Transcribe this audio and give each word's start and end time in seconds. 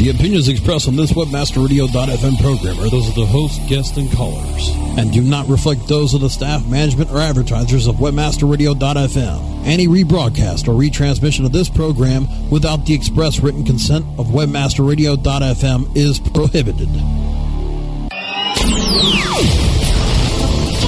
The 0.00 0.08
opinions 0.08 0.48
expressed 0.48 0.88
on 0.88 0.96
this 0.96 1.12
WebmasterRadio.fm 1.12 2.40
program 2.40 2.80
are 2.80 2.88
those 2.88 3.06
of 3.06 3.14
the 3.14 3.26
host, 3.26 3.60
guests, 3.68 3.98
and 3.98 4.10
callers, 4.10 4.70
and 4.96 5.12
do 5.12 5.20
not 5.20 5.46
reflect 5.46 5.86
those 5.88 6.14
of 6.14 6.22
the 6.22 6.30
staff, 6.30 6.66
management, 6.66 7.10
or 7.10 7.18
advertisers 7.18 7.86
of 7.86 7.96
WebmasterRadio.fm. 7.96 9.66
Any 9.66 9.88
rebroadcast 9.88 10.68
or 10.68 10.72
retransmission 10.72 11.44
of 11.44 11.52
this 11.52 11.68
program 11.68 12.26
without 12.48 12.86
the 12.86 12.94
express 12.94 13.40
written 13.40 13.62
consent 13.62 14.06
of 14.18 14.28
WebmasterRadio.fm 14.28 15.94
is 15.94 16.18
prohibited. 16.18 16.88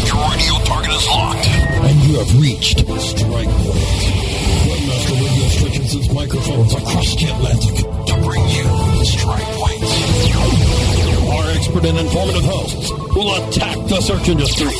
Your 0.09 0.25
radio 0.25 0.65
target 0.65 0.93
is 0.95 1.07
locked. 1.09 1.47
And 1.47 2.01
you 2.09 2.19
have 2.19 2.41
reached 2.41 2.79
strike 2.79 3.49
point. 3.61 4.13
Webmaster 4.65 5.21
Radio 5.21 5.49
stretches 5.49 5.95
its 5.97 6.13
microphones 6.15 6.73
across 6.73 7.15
the 7.15 7.27
Atlantic 7.27 7.77
to 8.07 8.15
bring 8.27 8.49
you 8.49 8.63
the 8.65 8.69
strike 8.69 8.71
point. 8.71 8.92
Our 9.03 9.09
expert 11.51 11.85
and 11.87 11.99
informative 11.99 12.45
hosts 12.45 12.93
will 13.17 13.35
attack 13.35 13.77
the 13.89 14.01
search 14.01 14.29
industry 14.29 14.71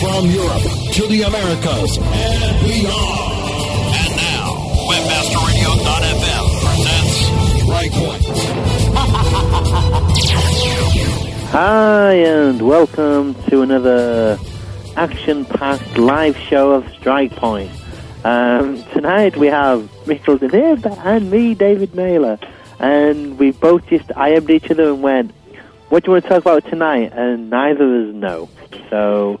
from 0.00 0.26
Europe 0.26 0.62
to 0.94 1.06
the 1.06 1.22
Americas 1.22 1.98
and 1.98 2.66
beyond. 2.66 3.94
And 3.94 4.16
now, 4.16 4.58
WebmasterRadio.fm 4.90 6.44
presents 6.66 7.14
Strike 7.62 7.92
Point. 7.92 8.26
Hi, 11.52 12.14
and 12.14 12.60
welcome 12.66 13.36
to 13.50 13.62
another 13.62 14.36
action-packed 14.96 15.96
live 15.96 16.36
show 16.36 16.72
of 16.72 16.92
Strike 16.94 17.36
Point. 17.36 17.70
Um, 18.24 18.82
tonight 18.92 19.36
we 19.36 19.46
have 19.46 19.88
Mikkel 20.06 20.38
deMib 20.38 20.84
and 21.06 21.30
me, 21.30 21.54
David 21.54 21.94
Naylor, 21.94 22.40
and 22.80 23.38
we 23.38 23.52
both 23.52 23.86
just 23.88 24.10
IM'd 24.16 24.50
each 24.50 24.70
other 24.70 24.88
and 24.88 25.02
went, 25.02 25.32
"What 25.88 26.04
do 26.04 26.08
you 26.08 26.12
want 26.14 26.24
to 26.24 26.28
talk 26.30 26.38
about 26.42 26.64
tonight?" 26.68 27.12
And 27.14 27.50
neither 27.50 27.84
of 27.84 28.08
us 28.08 28.14
know. 28.14 28.48
So, 28.88 29.38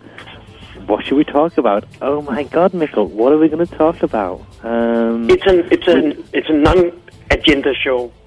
what 0.86 1.04
should 1.04 1.16
we 1.16 1.24
talk 1.24 1.58
about? 1.58 1.84
Oh 2.02 2.22
my 2.22 2.42
God, 2.44 2.72
Mikkel, 2.72 3.08
what 3.08 3.32
are 3.32 3.38
we 3.38 3.48
going 3.48 3.66
to 3.66 3.74
talk 3.76 4.02
about? 4.02 4.40
Um, 4.62 5.28
It's 5.30 5.46
an 5.46 5.66
it's 5.70 5.88
an 5.88 6.24
it's 6.32 6.48
a 6.48 6.52
non-agenda 6.52 7.74
show, 7.74 8.12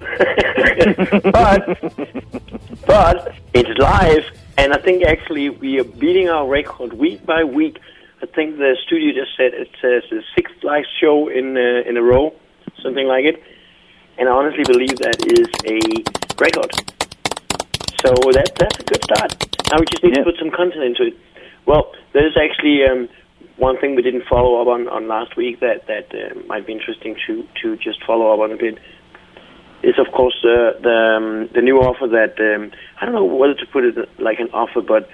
but 1.38 1.62
but 2.86 3.34
it's 3.52 3.78
live, 3.78 4.24
and 4.58 4.72
I 4.72 4.78
think 4.78 5.04
actually 5.04 5.50
we 5.50 5.78
are 5.80 5.84
beating 5.84 6.28
our 6.28 6.46
record 6.46 6.92
week 6.94 7.24
by 7.24 7.44
week. 7.44 7.78
I 8.22 8.26
think 8.26 8.56
the 8.56 8.76
studio 8.86 9.12
just 9.12 9.36
said 9.36 9.52
it's 9.54 9.74
uh, 9.84 10.00
the 10.10 10.22
sixth 10.34 10.62
live 10.62 10.84
show 11.00 11.28
in 11.28 11.56
uh, 11.56 11.88
in 11.88 11.96
a 11.96 12.02
row, 12.02 12.32
something 12.82 13.06
like 13.06 13.24
it, 13.24 13.42
and 14.18 14.28
I 14.28 14.32
honestly 14.32 14.64
believe 14.64 14.96
that 14.98 15.18
is 15.26 15.48
a 15.66 15.78
record. 16.40 16.70
So 18.04 18.12
that 18.32 18.52
that's 18.58 18.78
a 18.78 18.84
good 18.84 19.02
start. 19.04 19.32
Now 19.70 19.78
we 19.80 19.86
just 19.86 20.02
need 20.04 20.16
Yeah. 20.16 20.24
to 20.24 20.30
put 20.30 20.38
some 20.38 20.50
content 20.50 20.84
into 20.84 21.04
it. 21.08 21.16
Well, 21.66 21.92
there's 22.12 22.36
actually 22.36 22.84
um, 22.84 23.08
one 23.56 23.78
thing 23.78 23.94
we 23.94 24.02
didn't 24.02 24.24
follow 24.28 24.60
up 24.60 24.68
on, 24.68 24.88
on 24.88 25.08
last 25.08 25.36
week 25.36 25.60
that 25.60 25.86
that 25.86 26.12
uh, 26.14 26.38
might 26.46 26.66
be 26.66 26.72
interesting 26.72 27.16
to 27.26 27.46
to 27.62 27.76
just 27.76 28.04
follow 28.04 28.32
up 28.32 28.40
on 28.40 28.52
a 28.52 28.56
bit. 28.56 28.78
Is 29.82 29.98
of 29.98 30.12
course 30.12 30.36
uh, 30.44 30.78
the 30.80 30.96
um, 31.16 31.48
the 31.54 31.62
new 31.62 31.78
offer 31.78 32.06
that 32.08 32.38
um, 32.40 32.72
I 33.00 33.04
don't 33.04 33.14
know 33.14 33.24
whether 33.24 33.54
to 33.54 33.66
put 33.66 33.84
it 33.84 33.96
like 34.18 34.38
an 34.38 34.48
offer, 34.52 34.80
but 34.80 35.08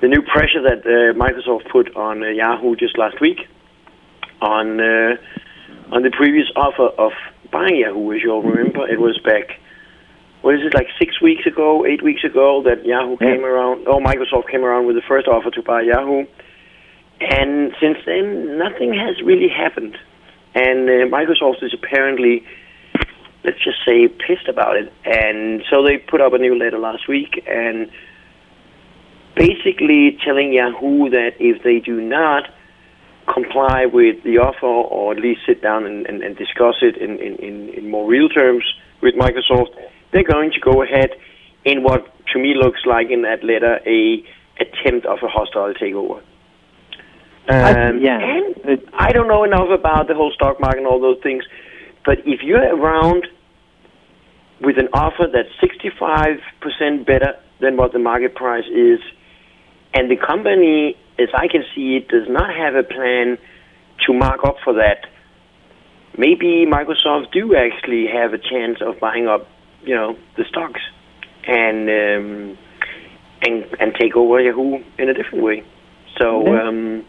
the 0.00 0.08
new 0.08 0.22
pressure 0.22 0.62
that 0.62 0.84
uh, 0.84 1.14
Microsoft 1.16 1.70
put 1.70 1.94
on 1.96 2.22
uh, 2.22 2.28
Yahoo 2.28 2.76
just 2.76 2.98
last 2.98 3.20
week 3.20 3.38
on 4.40 4.80
uh, 4.80 5.16
on 5.92 6.02
the 6.02 6.10
previous 6.10 6.46
offer 6.56 6.88
of 6.98 7.12
buying 7.50 7.76
Yahoo. 7.76 8.12
As 8.12 8.22
you'll 8.22 8.42
remember, 8.42 8.88
it 8.88 9.00
was 9.00 9.18
back. 9.24 9.58
What 10.42 10.54
is 10.54 10.60
it 10.64 10.74
like 10.74 10.88
six 10.98 11.20
weeks 11.20 11.46
ago, 11.46 11.84
eight 11.86 12.02
weeks 12.02 12.22
ago 12.22 12.62
that 12.64 12.84
Yahoo 12.84 13.16
Yeah. 13.20 13.34
came 13.34 13.44
around? 13.44 13.86
Oh, 13.88 13.98
Microsoft 13.98 14.48
came 14.48 14.64
around 14.64 14.86
with 14.86 14.96
the 14.96 15.02
first 15.02 15.26
offer 15.26 15.50
to 15.50 15.62
buy 15.62 15.82
Yahoo, 15.82 16.24
and 17.20 17.74
since 17.80 17.98
then 18.06 18.58
nothing 18.58 18.92
has 18.94 19.20
really 19.22 19.48
happened. 19.48 19.96
And 20.54 20.88
uh, 20.88 20.92
Microsoft 21.14 21.62
is 21.62 21.74
apparently, 21.74 22.44
let's 23.44 23.62
just 23.62 23.78
say, 23.84 24.08
pissed 24.08 24.48
about 24.48 24.76
it. 24.76 24.92
And 25.04 25.62
so 25.70 25.82
they 25.82 25.98
put 25.98 26.20
up 26.20 26.32
a 26.32 26.38
new 26.38 26.54
letter 26.56 26.78
last 26.78 27.08
week 27.08 27.42
and 27.46 27.90
basically 29.34 30.18
telling 30.24 30.52
Yahoo 30.52 31.10
that 31.10 31.32
if 31.38 31.62
they 31.62 31.78
do 31.80 32.00
not 32.00 32.48
comply 33.32 33.86
with 33.86 34.22
the 34.24 34.38
offer 34.38 34.66
or 34.66 35.12
at 35.12 35.18
least 35.20 35.40
sit 35.46 35.62
down 35.62 35.84
and, 35.84 36.06
and, 36.06 36.22
and 36.22 36.36
discuss 36.36 36.76
it 36.82 36.96
in, 36.96 37.18
in, 37.18 37.68
in, 37.70 37.90
more 37.90 38.08
real 38.08 38.28
terms 38.28 38.64
with 39.02 39.14
Microsoft, 39.14 39.74
they're 40.12 40.24
going 40.24 40.50
to 40.52 40.60
go 40.60 40.82
ahead 40.82 41.10
in 41.64 41.82
what 41.82 42.06
to 42.32 42.38
me 42.38 42.54
looks 42.54 42.80
like 42.86 43.10
in 43.10 43.22
that 43.22 43.42
letter 43.42 43.80
a 43.86 44.24
attempt 44.60 45.06
of 45.06 45.18
a 45.22 45.28
hostile 45.28 45.74
takeover. 45.74 46.22
I- 47.48 47.88
Um, 47.88 47.98
yeah. 48.00 48.18
and 48.18 48.80
I 48.92 49.12
don't 49.12 49.28
know 49.28 49.44
enough 49.44 49.68
about 49.70 50.08
the 50.08 50.14
whole 50.14 50.32
stock 50.32 50.60
market 50.60 50.78
and 50.78 50.86
all 50.86 51.00
those 51.00 51.20
things, 51.22 51.44
but 52.04 52.18
if 52.24 52.42
you're 52.42 52.74
around 52.74 53.26
with 54.60 54.78
an 54.78 54.88
offer 54.92 55.26
that's 55.32 55.50
65% 55.60 57.04
better 57.06 57.34
than 57.60 57.76
what 57.76 57.92
the 57.92 57.98
market 57.98 58.34
price 58.34 58.66
is, 58.66 59.00
and 59.94 60.10
the 60.10 60.16
company, 60.16 60.96
as 61.18 61.28
I 61.34 61.48
can 61.48 61.64
see 61.74 61.96
it, 61.96 62.08
does 62.08 62.28
not 62.28 62.54
have 62.54 62.74
a 62.74 62.82
plan 62.82 63.38
to 64.06 64.12
mark 64.12 64.44
up 64.44 64.56
for 64.64 64.74
that, 64.74 65.06
maybe 66.18 66.66
Microsoft 66.66 67.32
do 67.32 67.56
actually 67.56 68.06
have 68.06 68.32
a 68.32 68.38
chance 68.38 68.78
of 68.80 69.00
buying 69.00 69.26
up, 69.26 69.48
you 69.82 69.94
know, 69.94 70.16
the 70.36 70.44
stocks 70.48 70.80
and 71.46 71.88
um, 71.88 72.58
and 73.42 73.64
and 73.80 73.94
take 73.94 74.16
over 74.16 74.40
Yahoo 74.40 74.82
in 74.98 75.08
a 75.08 75.14
different 75.14 75.44
way. 75.44 75.64
So 76.18 76.46
um, 76.56 77.04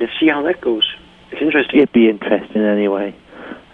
let's 0.00 0.12
see 0.20 0.28
how 0.28 0.42
that 0.42 0.60
goes. 0.60 0.88
It's 1.30 1.42
interesting. 1.42 1.80
It'd 1.80 1.92
be 1.92 2.08
interesting 2.08 2.62
anyway. 2.62 3.14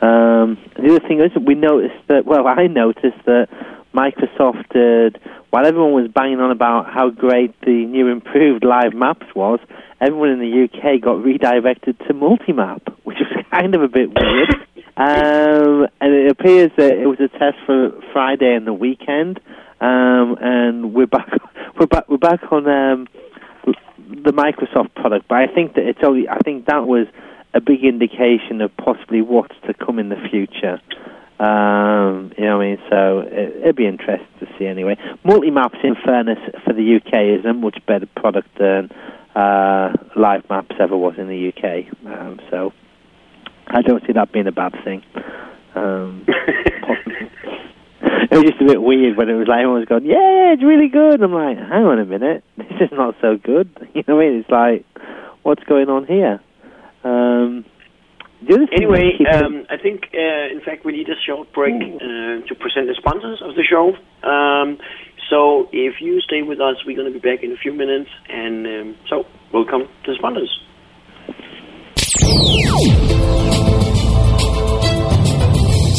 Um, 0.01 0.59
the 0.77 0.91
other 0.91 1.09
thing 1.09 1.21
is, 1.21 1.33
that 1.35 1.45
we 1.45 1.55
noticed 1.55 2.07
that. 2.09 2.25
Well, 2.25 2.47
I 2.47 2.67
noticed 2.69 3.25
that 3.27 3.49
Microsoft, 3.95 4.73
had, 4.73 5.21
while 5.51 5.67
everyone 5.67 5.93
was 5.93 6.11
banging 6.13 6.41
on 6.41 6.51
about 6.51 6.93
how 6.93 7.11
great 7.11 7.59
the 7.63 7.87
new 7.87 8.09
improved 8.09 8.65
Live 8.65 8.95
Maps 8.95 9.27
was, 9.35 9.61
everyone 10.01 10.31
in 10.31 10.41
the 10.41 10.65
UK 10.65 11.01
got 11.01 11.23
redirected 11.23 11.99
to 12.01 12.15
Multimap, 12.15 12.81
which 13.05 13.19
was 13.19 13.45
kind 13.51 13.75
of 13.75 13.83
a 13.83 13.89
bit 13.89 14.11
weird. 14.15 14.55
Um, 14.99 15.87
and 16.01 16.13
it 16.13 16.29
appears 16.29 16.73
that 16.77 16.99
it 16.99 17.07
was 17.07 17.21
a 17.21 17.29
test 17.29 17.57
for 17.67 17.93
Friday 18.13 18.53
and 18.53 18.67
the 18.67 18.73
weekend, 18.73 19.39
um, 19.81 20.37
and 20.41 20.93
we're 20.93 21.07
back. 21.07 21.31
We're 21.79 21.87
back. 21.87 22.09
We're 22.09 22.17
back 22.17 22.41
on 22.51 22.67
um, 22.67 23.07
the 23.65 24.33
Microsoft 24.33 24.97
product, 24.97 25.29
but 25.29 25.37
I 25.37 25.47
think 25.47 25.75
that 25.75 25.87
it's 25.87 26.01
only. 26.03 26.29
I 26.29 26.39
think 26.39 26.67
that 26.67 26.89
was 26.89 27.07
a 27.55 27.61
big 27.61 27.85
indication 27.85 28.61
of 28.61 28.77
possibly 28.77 29.23
what's 29.23 29.55
to 29.69 29.75
come 29.75 30.01
in 30.01 30.09
the 30.09 30.21
future. 30.29 30.81
Um, 31.39 32.33
you 32.37 32.45
know 32.45 32.59
what 32.59 32.65
I 32.65 32.69
mean? 32.69 32.79
So 32.91 33.21
it, 33.21 33.57
it'd 33.63 33.77
be 33.77 33.87
interesting 33.87 34.27
to 34.41 34.47
see 34.59 34.67
anyway. 34.67 34.97
Multimaps, 35.25 35.85
in 35.85 35.95
fairness, 36.05 36.39
for 36.65 36.73
the 36.73 36.97
UK 36.97 37.39
is 37.39 37.45
a 37.45 37.53
much 37.55 37.79
better 37.87 38.07
product 38.17 38.49
than 38.59 38.91
uh, 39.35 39.93
Live 40.17 40.49
Maps 40.51 40.75
ever 40.81 40.97
was 40.97 41.15
in 41.17 41.29
the 41.29 41.49
UK. 41.49 41.93
Um, 42.07 42.41
so 42.51 42.73
I 43.69 43.83
don't 43.83 44.05
see 44.07 44.13
that 44.15 44.33
being 44.33 44.49
a 44.49 44.53
bad 44.53 44.75
thing. 44.85 45.03
Um, 45.75 46.27
it 48.31 48.31
was 48.31 48.45
just 48.45 48.61
a 48.61 48.65
bit 48.65 48.83
weird 48.83 49.17
when 49.17 49.29
it 49.29 49.35
was 49.35 49.49
like 49.49 49.59
everyone 49.59 49.81
was 49.81 49.89
going, 49.89 50.05
"Yeah, 50.05 50.53
it's 50.53 50.63
really 50.63 50.89
good." 50.89 51.23
I'm 51.23 51.33
like, 51.33 51.59
"Hang 51.59 51.85
on 51.85 51.99
a 51.99 52.05
minute, 52.05 52.45
this 52.57 52.67
is 52.81 52.91
not 52.93 53.17
so 53.21 53.37
good." 53.37 53.71
You 53.95 54.05
know 54.07 54.17
what 54.17 54.25
I 54.25 54.29
mean? 54.29 54.39
It's 54.41 54.51
like, 54.51 54.85
what's 55.43 55.65
going 55.65 55.89
on 55.89 56.07
here? 56.07 56.41
Um, 57.05 57.65
the 57.65 57.65
other 57.65 57.65
thing 57.65 57.78
Anyway, 58.41 59.19
um, 59.33 59.67
I 59.69 59.77
think, 59.77 60.11
uh, 60.15 60.53
in 60.53 60.61
fact, 60.65 60.85
we 60.85 60.93
need 60.93 61.09
a 61.09 61.17
short 61.27 61.53
break 61.53 61.75
uh, 61.75 62.47
to 62.47 62.55
present 62.55 62.87
the 62.87 62.95
sponsors 62.97 63.43
of 63.43 63.57
the 63.57 63.65
show. 63.65 63.97
Um, 64.27 64.79
so 65.29 65.69
if 65.73 66.01
you 66.01 66.21
stay 66.21 66.43
with 66.43 66.61
us, 66.61 66.77
we're 66.87 66.97
going 66.97 67.13
to 67.13 67.19
be 67.19 67.19
back 67.19 67.43
in 67.43 67.51
a 67.53 67.57
few 67.57 67.73
minutes. 67.73 68.11
And 68.29 68.67
um, 68.67 68.97
so, 69.09 69.27
welcome 69.53 69.89
to 70.05 70.13
the 70.13 70.17
sponsors. 70.17 70.55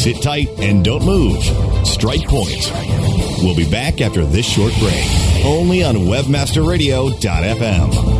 Sit 0.00 0.22
tight 0.22 0.48
and 0.60 0.82
don't 0.82 1.04
move. 1.04 1.44
Strike 1.86 2.26
Point. 2.26 2.72
We'll 3.42 3.56
be 3.56 3.70
back 3.70 4.00
after 4.00 4.24
this 4.24 4.46
short 4.46 4.72
break. 4.78 5.04
Only 5.44 5.84
on 5.84 5.96
WebmasterRadio.fm. 5.96 8.19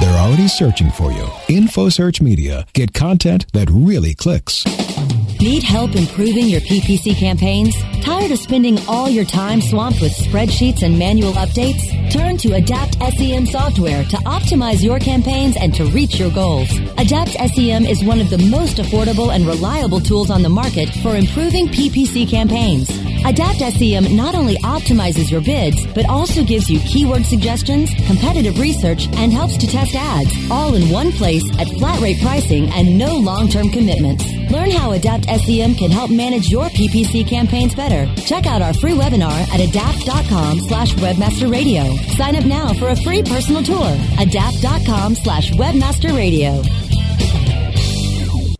They're 0.00 0.18
already 0.18 0.48
searching 0.48 0.90
for 0.90 1.12
you. 1.12 1.24
InfoSearch 1.48 2.20
Media. 2.20 2.66
Get 2.72 2.94
content 2.94 3.46
that 3.52 3.68
really 3.70 4.14
clicks. 4.14 4.64
Need 5.40 5.62
help 5.62 5.96
improving 5.96 6.48
your 6.48 6.60
PPC 6.60 7.16
campaigns? 7.16 7.74
Tired 8.02 8.30
of 8.30 8.38
spending 8.38 8.78
all 8.86 9.08
your 9.08 9.24
time 9.24 9.62
swamped 9.62 10.02
with 10.02 10.12
spreadsheets 10.12 10.82
and 10.82 10.98
manual 10.98 11.32
updates? 11.32 11.80
Turn 12.12 12.36
to 12.38 12.56
Adapt 12.56 12.96
SEM 13.16 13.46
software 13.46 14.04
to 14.04 14.16
optimize 14.18 14.82
your 14.82 14.98
campaigns 14.98 15.56
and 15.56 15.74
to 15.76 15.86
reach 15.86 16.18
your 16.18 16.30
goals. 16.30 16.70
Adapt 16.98 17.30
SEM 17.30 17.86
is 17.86 18.04
one 18.04 18.20
of 18.20 18.28
the 18.28 18.46
most 18.50 18.76
affordable 18.76 19.34
and 19.34 19.46
reliable 19.46 20.00
tools 20.00 20.28
on 20.30 20.42
the 20.42 20.48
market 20.50 20.90
for 21.02 21.16
improving 21.16 21.68
PPC 21.68 22.28
campaigns. 22.28 22.90
Adapt 23.24 23.60
SEM 23.60 24.14
not 24.14 24.34
only 24.34 24.56
optimizes 24.56 25.30
your 25.30 25.40
bids, 25.40 25.86
but 25.94 26.06
also 26.08 26.44
gives 26.44 26.68
you 26.68 26.80
keyword 26.80 27.24
suggestions, 27.24 27.90
competitive 28.06 28.58
research, 28.58 29.08
and 29.16 29.32
helps 29.32 29.56
to 29.56 29.66
test 29.66 29.94
ads, 29.94 30.50
all 30.50 30.74
in 30.74 30.90
one 30.90 31.12
place 31.12 31.44
at 31.58 31.68
flat 31.78 31.98
rate 32.00 32.20
pricing 32.20 32.68
and 32.70 32.98
no 32.98 33.16
long-term 33.16 33.70
commitments. 33.70 34.24
Learn 34.50 34.70
how 34.72 34.90
Adapt 34.90 35.28
SEM 35.38 35.74
can 35.74 35.90
help 35.90 36.10
manage 36.10 36.48
your 36.48 36.64
PPC 36.64 37.26
campaigns 37.28 37.74
better. 37.74 38.06
Check 38.22 38.46
out 38.46 38.62
our 38.62 38.74
free 38.74 38.92
webinar 38.92 39.38
at 39.54 39.60
adapt.com 39.60 40.60
slash 40.60 40.94
webmasterradio. 40.94 41.96
Sign 42.16 42.36
up 42.36 42.44
now 42.44 42.72
for 42.74 42.88
a 42.88 42.96
free 42.96 43.22
personal 43.22 43.62
tour. 43.62 43.96
Adapt.com 44.18 45.14
slash 45.14 45.50
webmasterradio. 45.52 46.89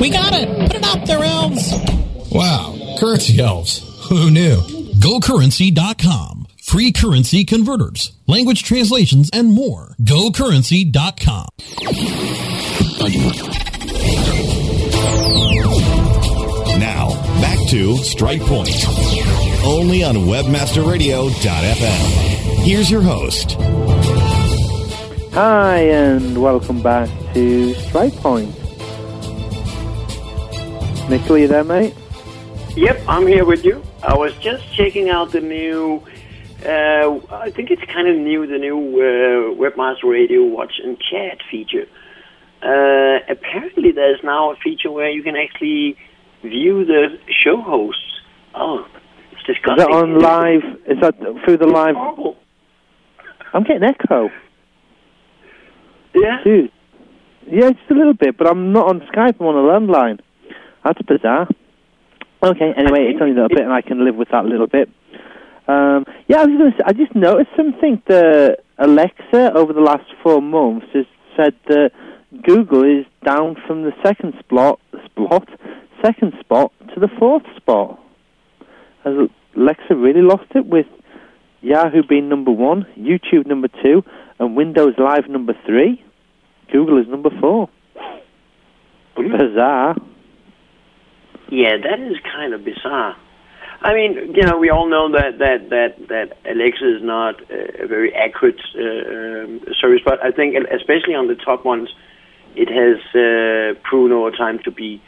We 0.00 0.08
got 0.10 0.32
it. 0.32 0.48
Put 0.70 0.76
it 0.76 0.84
out 0.84 1.06
there, 1.06 1.22
elves. 1.22 1.72
Wow, 2.32 2.96
currency 2.98 3.38
elves. 3.38 3.80
Who 4.08 4.30
knew? 4.30 4.56
GoCurrency.com. 4.98 6.46
Free 6.62 6.92
currency 6.92 7.44
converters, 7.44 8.12
language 8.26 8.62
translations, 8.62 9.28
and 9.32 9.52
more. 9.52 9.94
GoCurrency.com. 10.00 11.48
Now, 16.78 17.10
back 17.40 17.58
to 17.68 17.96
Strike 17.98 18.40
Point. 18.42 18.70
Only 19.64 20.02
on 20.02 20.16
WebmasterRadio.fm. 20.16 22.64
Here's 22.64 22.90
your 22.90 23.02
host. 23.02 23.56
Hi, 25.34 25.76
and 25.78 26.40
welcome 26.40 26.82
back 26.82 27.08
to 27.34 27.74
Strike 27.74 28.16
Point. 28.16 28.54
Nick, 31.10 31.28
are 31.28 31.38
you 31.38 31.48
there, 31.48 31.64
mate? 31.64 31.92
Yep, 32.76 33.02
I'm 33.08 33.26
here 33.26 33.44
with 33.44 33.64
you. 33.64 33.82
I 34.00 34.14
was 34.14 34.32
just 34.36 34.72
checking 34.76 35.08
out 35.08 35.32
the 35.32 35.40
new. 35.40 36.06
Uh, 36.64 37.18
I 37.34 37.50
think 37.50 37.72
it's 37.72 37.82
kind 37.92 38.06
of 38.06 38.16
new, 38.16 38.46
the 38.46 38.58
new 38.58 38.78
uh, 38.78 39.54
Webmaster 39.58 40.04
Radio 40.04 40.44
Watch 40.44 40.74
and 40.80 40.96
Chat 41.00 41.38
feature. 41.50 41.88
Uh, 42.62 43.18
apparently, 43.28 43.90
there's 43.90 44.20
now 44.22 44.52
a 44.52 44.56
feature 44.62 44.88
where 44.92 45.10
you 45.10 45.24
can 45.24 45.34
actually 45.34 45.96
view 46.44 46.84
the 46.84 47.18
show 47.42 47.60
hosts. 47.60 48.20
Oh, 48.54 48.86
it's 49.32 49.42
disgusting. 49.42 49.80
Is 49.80 49.86
that 49.86 49.90
on 49.90 50.20
live? 50.20 50.62
Is 50.86 51.00
that 51.00 51.18
through 51.44 51.56
the 51.56 51.66
live? 51.66 51.96
Horrible. 51.96 52.36
I'm 53.52 53.64
getting 53.64 53.82
echo. 53.82 54.30
Yeah. 56.14 56.38
Dude. 56.44 56.70
Yeah, 57.50 57.70
just 57.70 57.90
a 57.90 57.94
little 57.94 58.14
bit, 58.14 58.38
but 58.38 58.46
I'm 58.46 58.72
not 58.72 58.86
on 58.86 59.00
Skype. 59.12 59.40
I'm 59.40 59.46
on 59.46 59.56
a 59.56 59.88
landline. 59.88 60.20
That's 60.84 61.00
bizarre. 61.02 61.48
Okay, 62.42 62.72
anyway, 62.76 63.10
it's 63.10 63.20
only 63.20 63.32
a 63.32 63.34
little 63.34 63.48
bit, 63.48 63.60
and 63.60 63.72
I 63.72 63.82
can 63.82 64.04
live 64.04 64.16
with 64.16 64.28
that 64.30 64.44
a 64.44 64.48
little 64.48 64.66
bit. 64.66 64.88
Um, 65.68 66.04
yeah, 66.26 66.40
I 66.40 66.46
was 66.46 66.56
going 66.56 66.72
to 66.72 66.76
say, 66.78 66.84
I 66.86 66.92
just 66.92 67.14
noticed 67.14 67.50
something 67.56 68.02
that 68.08 68.60
Alexa, 68.78 69.52
over 69.54 69.72
the 69.72 69.80
last 69.80 70.04
four 70.22 70.40
months, 70.40 70.86
has 70.94 71.04
said 71.36 71.54
that 71.68 71.90
Google 72.42 72.82
is 72.82 73.04
down 73.24 73.56
from 73.66 73.82
the 73.82 73.92
second 74.02 74.34
spot, 74.40 74.80
spot, 75.04 75.48
second 76.02 76.32
spot 76.40 76.72
to 76.94 77.00
the 77.00 77.08
fourth 77.18 77.44
spot. 77.56 78.00
Has 79.04 79.14
Alexa 79.54 79.94
really 79.94 80.22
lost 80.22 80.50
it 80.54 80.66
with 80.66 80.86
Yahoo 81.60 82.02
being 82.02 82.28
number 82.28 82.50
one, 82.50 82.86
YouTube 82.98 83.46
number 83.46 83.68
two, 83.82 84.02
and 84.38 84.56
Windows 84.56 84.94
Live 84.96 85.28
number 85.28 85.54
three? 85.66 86.02
Google 86.72 86.98
is 86.98 87.06
number 87.08 87.30
four. 87.40 87.68
Bizarre. 89.14 89.96
Yeah, 91.50 91.76
that 91.78 92.00
is 92.00 92.16
kind 92.32 92.54
of 92.54 92.64
bizarre. 92.64 93.16
I 93.82 93.94
mean, 93.94 94.34
you 94.34 94.42
know, 94.42 94.58
we 94.58 94.70
all 94.70 94.88
know 94.88 95.10
that 95.12 95.38
that 95.38 95.70
that 95.70 96.08
that 96.08 96.36
Alexa 96.48 96.96
is 96.96 97.02
not 97.02 97.40
uh, 97.50 97.84
a 97.84 97.86
very 97.86 98.14
accurate 98.14 98.60
uh, 98.76 98.80
um, 98.80 99.60
service, 99.80 100.00
but 100.04 100.22
I 100.22 100.30
think, 100.30 100.54
especially 100.70 101.14
on 101.14 101.28
the 101.28 101.34
top 101.34 101.64
ones, 101.64 101.88
it 102.54 102.68
has 102.68 102.98
uh, 103.14 103.80
proven 103.82 104.12
over 104.12 104.30
time 104.30 104.58
to 104.64 104.70
be, 104.70 105.02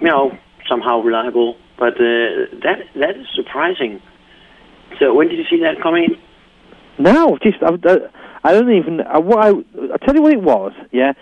you 0.00 0.06
know, 0.06 0.36
somehow 0.68 1.00
reliable. 1.00 1.56
But 1.78 1.94
uh, 1.94 2.52
that 2.62 2.84
that 2.94 3.16
is 3.16 3.26
surprising. 3.34 4.02
So, 4.98 5.14
when 5.14 5.28
did 5.28 5.38
you 5.38 5.44
see 5.48 5.60
that 5.62 5.82
coming? 5.82 6.16
No, 6.98 7.38
just 7.42 7.56
I, 7.62 7.70
I 8.44 8.52
don't 8.52 8.70
even. 8.70 9.00
I, 9.00 9.18
what 9.18 9.38
I, 9.38 9.50
I 9.50 9.96
tell 10.04 10.14
you 10.14 10.22
what 10.22 10.32
it 10.32 10.42
was. 10.42 10.72
Yeah, 10.92 11.14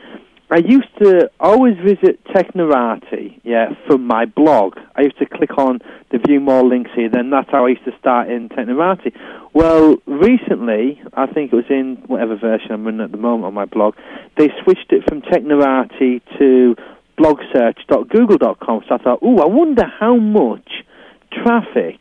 I 0.49 0.59
used 0.59 0.89
to 1.03 1.29
always 1.41 1.77
visit 1.79 2.23
Technorati. 2.25 3.41
Yeah, 3.43 3.71
from 3.87 4.07
my 4.07 4.27
blog. 4.27 4.79
I 4.95 5.03
used 5.03 5.19
to 5.19 5.27
click 5.27 5.59
on 5.59 5.81
the 6.13 6.19
view 6.19 6.39
more 6.39 6.65
links 6.65 6.91
here. 6.95 7.09
Then 7.11 7.31
that's 7.31 7.51
how 7.51 7.67
I 7.67 7.71
used 7.71 7.85
to 7.85 7.93
start 7.99 8.31
in 8.31 8.49
Technorati. 8.49 9.13
Well, 9.53 9.97
recently, 10.07 11.03
I 11.15 11.27
think 11.27 11.53
it 11.53 11.57
was 11.57 11.65
in 11.69 12.03
whatever 12.07 12.37
version 12.37 12.71
I'm 12.71 12.87
in 12.87 13.01
at 13.01 13.11
the 13.11 13.17
moment 13.17 13.47
on 13.47 13.55
my 13.55 13.65
blog. 13.65 13.97
They 14.39 14.49
switched 14.63 14.93
it 14.93 15.03
from 15.09 15.23
Technorati 15.23 16.21
to 16.39 16.77
blogsearch.google.com. 17.19 18.83
So 18.89 18.95
I 18.95 18.99
thought, 18.99 19.19
oh, 19.23 19.39
I 19.39 19.47
wonder 19.47 19.85
how 19.85 20.17
much 20.17 20.85
traffic 21.33 21.99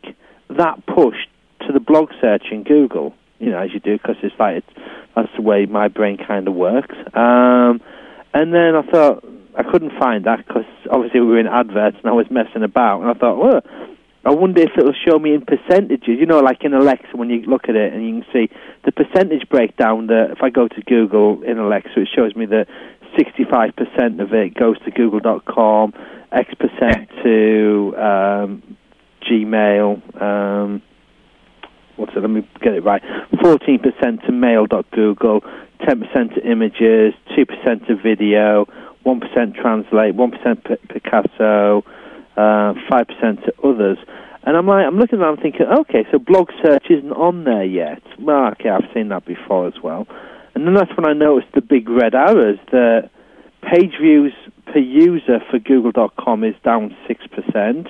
that 0.49 0.85
pushed 0.85 1.29
to 1.65 1.73
the 1.73 1.79
blog 1.79 2.09
search 2.21 2.43
in 2.51 2.63
Google. 2.63 3.15
You 3.39 3.51
know, 3.51 3.59
as 3.59 3.73
you 3.73 3.79
do, 3.79 3.97
because 3.97 4.17
it's 4.21 4.35
like 4.39 4.57
it's, 4.57 4.85
that's 5.15 5.29
the 5.35 5.41
way 5.41 5.65
my 5.65 5.87
brain 5.87 6.17
kind 6.17 6.47
of 6.47 6.53
works. 6.53 6.95
Um, 7.13 7.81
and 8.35 8.53
then 8.53 8.75
I 8.75 8.81
thought 8.91 9.23
I 9.57 9.63
couldn't 9.63 9.97
find 9.97 10.25
that 10.25 10.45
because 10.45 10.65
obviously 10.91 11.21
we 11.21 11.27
were 11.27 11.39
in 11.39 11.47
adverts 11.47 11.95
and 12.03 12.07
I 12.07 12.11
was 12.11 12.27
messing 12.29 12.63
about. 12.63 13.01
And 13.01 13.09
I 13.09 13.13
thought, 13.13 13.37
well, 13.37 13.61
I 14.25 14.31
wonder 14.31 14.61
if 14.61 14.71
it'll 14.77 14.91
show 15.07 15.17
me 15.17 15.33
in 15.33 15.45
percentages. 15.45 16.19
You 16.19 16.25
know, 16.25 16.39
like 16.39 16.65
in 16.65 16.73
Alexa 16.73 17.15
when 17.15 17.29
you 17.29 17.43
look 17.43 17.69
at 17.69 17.77
it 17.77 17.93
and 17.93 18.05
you 18.05 18.21
can 18.21 18.25
see 18.33 18.55
the 18.83 18.91
percentage 18.91 19.47
breakdown. 19.49 20.07
That 20.07 20.31
if 20.31 20.43
I 20.43 20.49
go 20.49 20.67
to 20.67 20.81
Google 20.81 21.43
in 21.43 21.57
Alexa, 21.57 21.93
it 21.95 22.09
shows 22.13 22.35
me 22.35 22.45
that 22.47 22.67
65% 23.17 24.19
of 24.21 24.33
it 24.33 24.53
goes 24.53 24.77
to 24.83 24.91
Google.com, 24.91 25.93
X 26.33 26.53
percent 26.55 27.09
to 27.23 27.95
um, 27.97 28.77
Gmail. 29.23 30.21
Um, 30.21 30.81
what's 31.95 32.11
it? 32.15 32.19
Let 32.19 32.29
me 32.29 32.45
get 32.61 32.73
it 32.73 32.83
right. 32.83 33.01
14% 33.33 34.25
to 34.25 34.31
mail.google, 34.33 35.41
10% 35.85 36.35
to 36.35 36.49
images, 36.49 37.13
2% 37.37 37.87
to 37.87 37.95
video, 37.95 38.65
1% 39.05 39.55
translate, 39.55 40.15
1% 40.15 40.63
P- 40.63 40.99
Picasa, 40.99 41.83
uh, 42.37 42.73
5% 42.91 43.45
to 43.45 43.53
others. 43.63 43.97
And 44.43 44.55
I'm 44.55 44.67
like, 44.67 44.85
I'm 44.85 44.97
looking 44.97 45.19
at 45.21 45.25
I'm 45.25 45.37
thinking, 45.37 45.65
okay, 45.65 46.05
so 46.11 46.19
blog 46.19 46.49
search 46.63 46.85
isn't 46.89 47.11
on 47.11 47.45
there 47.45 47.63
yet. 47.65 48.03
Well, 48.19 48.51
okay, 48.51 48.69
I've 48.69 48.89
seen 48.93 49.09
that 49.09 49.25
before 49.25 49.67
as 49.67 49.81
well. 49.83 50.07
And 50.53 50.65
then 50.65 50.73
that's 50.73 50.95
when 50.95 51.07
I 51.07 51.13
noticed 51.13 51.53
the 51.53 51.61
big 51.61 51.89
red 51.89 52.13
arrows 52.13 52.59
that 52.71 53.09
page 53.61 53.93
views 53.99 54.33
per 54.67 54.79
user 54.79 55.39
for 55.49 55.59
Google.com 55.59 56.43
is 56.43 56.55
down 56.63 56.95
6%. 57.09 57.87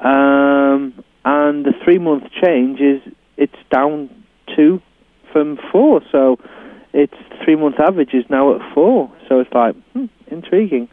Um, 0.00 1.04
and 1.24 1.64
the 1.64 1.72
three 1.84 1.98
month 1.98 2.24
change 2.42 2.80
is 2.80 3.02
it's 3.36 3.56
down 3.70 4.08
two 4.54 4.80
from 5.32 5.58
four. 5.72 6.00
So 6.12 6.38
its 6.96 7.14
three 7.44 7.56
month 7.56 7.78
average 7.78 8.14
is 8.14 8.24
now 8.30 8.54
at 8.54 8.60
four. 8.74 9.12
So 9.28 9.40
it's 9.40 9.52
like 9.52 9.76
hmm, 9.92 10.06
intriguing. 10.28 10.88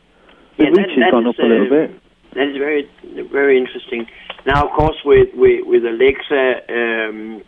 The 0.58 0.66
Yeah, 0.66 0.70
reach 0.70 0.76
that- 0.76 0.90
has 0.90 1.00
that 1.00 1.12
gone 1.12 1.28
is, 1.28 1.30
up 1.34 1.40
a 1.40 1.48
little 1.48 1.68
uh, 1.68 1.70
bit. 1.88 1.90
That 2.36 2.48
is 2.50 2.58
very 2.58 2.90
very 3.32 3.58
interesting. 3.58 4.06
Now, 4.46 4.66
of 4.68 4.72
course, 4.72 4.98
with 5.06 5.30
with, 5.34 5.66
with 5.66 5.84
Alexa, 5.86 6.44
um, 6.70 7.42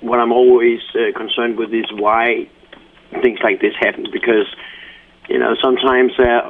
what 0.00 0.18
I'm 0.20 0.32
always 0.32 0.80
uh, 0.94 1.12
concerned 1.16 1.58
with 1.58 1.72
is 1.74 1.84
why 1.92 2.48
things 3.22 3.38
like 3.42 3.60
this 3.60 3.74
happen 3.78 4.06
because 4.12 4.48
you 5.28 5.38
know 5.38 5.54
sometimes 5.62 6.12
uh, 6.18 6.48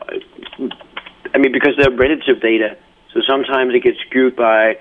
I 1.35 1.39
mean 1.39 1.53
because 1.53 1.75
they're 1.77 1.91
relative 1.91 2.41
data, 2.41 2.77
so 3.13 3.21
sometimes 3.29 3.75
it 3.75 3.83
gets 3.83 3.99
skewed 4.07 4.37
by 4.37 4.77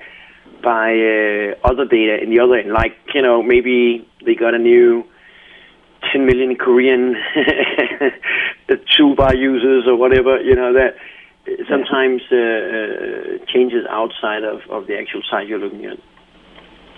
by 0.62 0.94
uh, 0.94 1.56
other 1.70 1.86
data 1.86 2.22
in 2.22 2.30
the 2.30 2.40
other 2.40 2.56
end. 2.56 2.72
Like 2.72 2.94
you 3.16 3.22
know 3.24 3.42
maybe 3.42 4.08
they 4.26 4.36
got 4.36 4.54
a 4.54 4.60
new 4.60 5.06
10 6.12 6.26
million 6.26 6.56
Korean 6.56 7.16
toolbar 8.98 9.38
users 9.38 9.86
or 9.88 9.96
whatever, 9.96 10.40
you 10.42 10.56
know, 10.56 10.74
that 10.74 10.96
sometimes 11.70 12.22
uh, 12.32 12.36
uh, 12.36 13.46
changes 13.54 13.86
outside 13.90 14.44
of, 14.44 14.62
of 14.70 14.88
the 14.88 14.98
actual 14.98 15.22
site 15.30 15.48
you're 15.48 15.60
looking 15.60 15.86
at. 15.86 15.98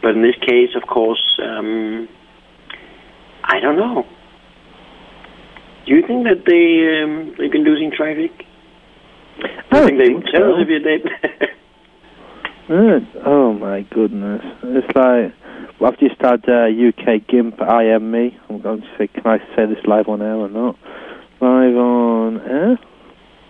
But 0.01 0.11
in 0.11 0.21
this 0.21 0.35
case, 0.41 0.69
of 0.75 0.87
course, 0.87 1.39
um, 1.43 2.07
I 3.43 3.59
don't 3.59 3.77
know. 3.77 4.05
Do 5.85 5.95
you 5.95 6.05
think 6.05 6.25
that 6.25 6.43
they 6.45 7.03
um, 7.03 7.33
they've 7.37 7.51
been 7.51 7.63
losing 7.63 7.91
traffic? 7.91 8.45
I 9.71 9.81
I 9.81 9.85
think 9.85 9.97
they 9.97 10.05
think 10.07 10.23
would 10.23 10.31
tell 10.31 10.41
so. 10.41 10.55
us 10.55 10.61
if 10.61 10.69
you 10.69 10.79
did. 10.79 11.09
Uh, 12.69 12.99
oh 13.25 13.53
my 13.53 13.81
goodness! 13.83 14.41
It's 14.63 14.87
like 14.95 15.33
well, 15.79 15.91
I've 15.91 15.99
just 15.99 16.19
had 16.19 16.43
uh, 16.49 16.67
UK 16.67 17.27
GIMP 17.27 17.61
IM 17.61 18.11
me. 18.11 18.37
I'm 18.49 18.59
going 18.61 18.81
to 18.81 18.87
say, 18.97 19.07
can 19.07 19.25
I 19.25 19.37
say 19.55 19.65
this 19.67 19.85
live 19.85 20.07
on 20.07 20.21
air 20.21 20.35
or 20.35 20.49
not? 20.49 20.75
Live 21.39 21.75
on 21.75 22.41
air? 22.41 22.79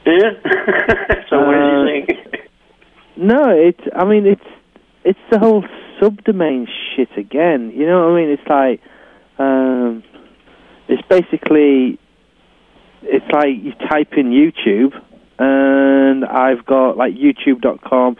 yeah. 0.05 0.31
so 1.29 1.37
what 1.39 1.55
Uh, 1.55 1.59
are 1.59 1.85
you 1.87 2.05
saying? 2.05 2.07
No, 3.15 3.49
it's. 3.49 3.81
I 3.95 4.05
mean, 4.05 4.27
it's 4.27 4.45
it's 5.03 5.19
the 5.31 5.39
whole 5.39 5.63
subdomain 6.01 6.67
shit 6.95 7.09
again. 7.17 7.71
You 7.75 7.85
know 7.87 8.03
what 8.03 8.17
I 8.17 8.21
mean? 8.21 8.29
It's 8.29 8.47
like, 8.47 8.81
um, 9.39 10.03
it's 10.87 11.01
basically, 11.07 11.97
it's 13.01 13.25
like 13.31 13.49
you 13.61 13.71
type 13.89 14.13
in 14.17 14.31
YouTube, 14.31 14.93
and 15.39 16.25
I've 16.25 16.65
got 16.65 16.97
like 16.97 17.13
YouTube.com, 17.15 18.17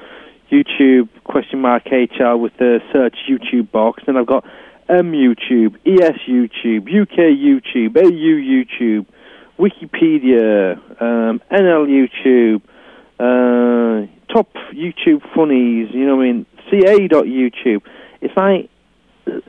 YouTube 0.52 1.10
question 1.24 1.60
mark 1.60 1.86
HR 1.88 2.36
with 2.36 2.56
the 2.58 2.80
search 2.94 3.16
YouTube 3.30 3.72
box, 3.72 4.04
and 4.08 4.18
I've 4.18 4.28
got 4.28 4.46
M 4.90 5.12
YouTube, 5.12 5.76
ES 5.86 6.20
YouTube, 6.28 6.88
UK 6.88 7.36
YouTube, 7.36 7.98
AU 7.98 8.08
YouTube, 8.08 9.06
Wikipedia, 9.60 10.78
um, 11.02 11.42
NL 11.52 11.88
YouTube, 11.88 12.62
uh, 13.20 14.08
top 14.34 14.54
YouTube 14.74 15.22
funnies, 15.36 15.90
you 15.94 16.06
know 16.06 16.16
what 16.16 16.24
I 16.24 16.32
mean, 16.32 16.46
CA.YouTube. 16.70 17.82
It's 18.22 18.36
like 18.38 18.70
uh, 19.26 19.40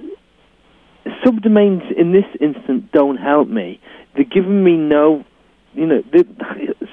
subdomains 1.25 1.93
in 1.97 2.13
this 2.13 2.25
instance 2.41 2.85
don't 2.93 3.17
help 3.17 3.49
me. 3.49 3.81
They're 4.15 4.25
giving 4.25 4.65
me 4.65 4.77
no, 4.77 5.25
you 5.75 5.87
know, 5.87 6.03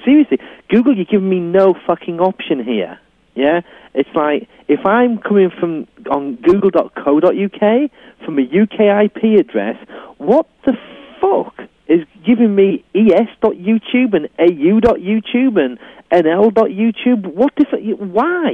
seriously, 0.04 0.38
Google, 0.68 0.94
you're 0.94 1.04
giving 1.06 1.28
me 1.28 1.40
no 1.40 1.74
fucking 1.86 2.20
option 2.20 2.62
here. 2.62 3.00
Yeah, 3.36 3.60
it's 3.94 4.08
like 4.14 4.48
if 4.66 4.84
I'm 4.86 5.18
coming 5.18 5.50
from 5.50 5.86
on 6.10 6.36
Google.co.uk 6.36 7.90
from 8.24 8.38
a 8.38 8.42
UK 8.42 9.04
IP 9.04 9.38
address, 9.38 9.76
what 10.16 10.46
the 10.64 10.72
fuck 11.20 11.68
is 11.86 12.00
giving 12.24 12.54
me 12.54 12.84
es.youtube 12.94 14.14
and 14.14 14.28
au.youtube 14.38 15.58
and 15.60 15.78
nl.youtube? 16.10 17.26
What 17.34 17.54
different? 17.56 18.00
Why? 18.00 18.50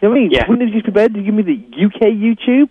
You 0.00 0.08
know 0.08 0.08
what 0.10 0.16
I 0.16 0.20
mean? 0.20 0.30
Yeah. 0.30 0.48
Wouldn't 0.48 0.70
it 0.70 0.72
just 0.72 0.86
be 0.86 0.92
better 0.92 1.12
to 1.12 1.22
give 1.22 1.34
me 1.34 1.42
the 1.42 1.84
UK 1.84 2.14
YouTube? 2.14 2.70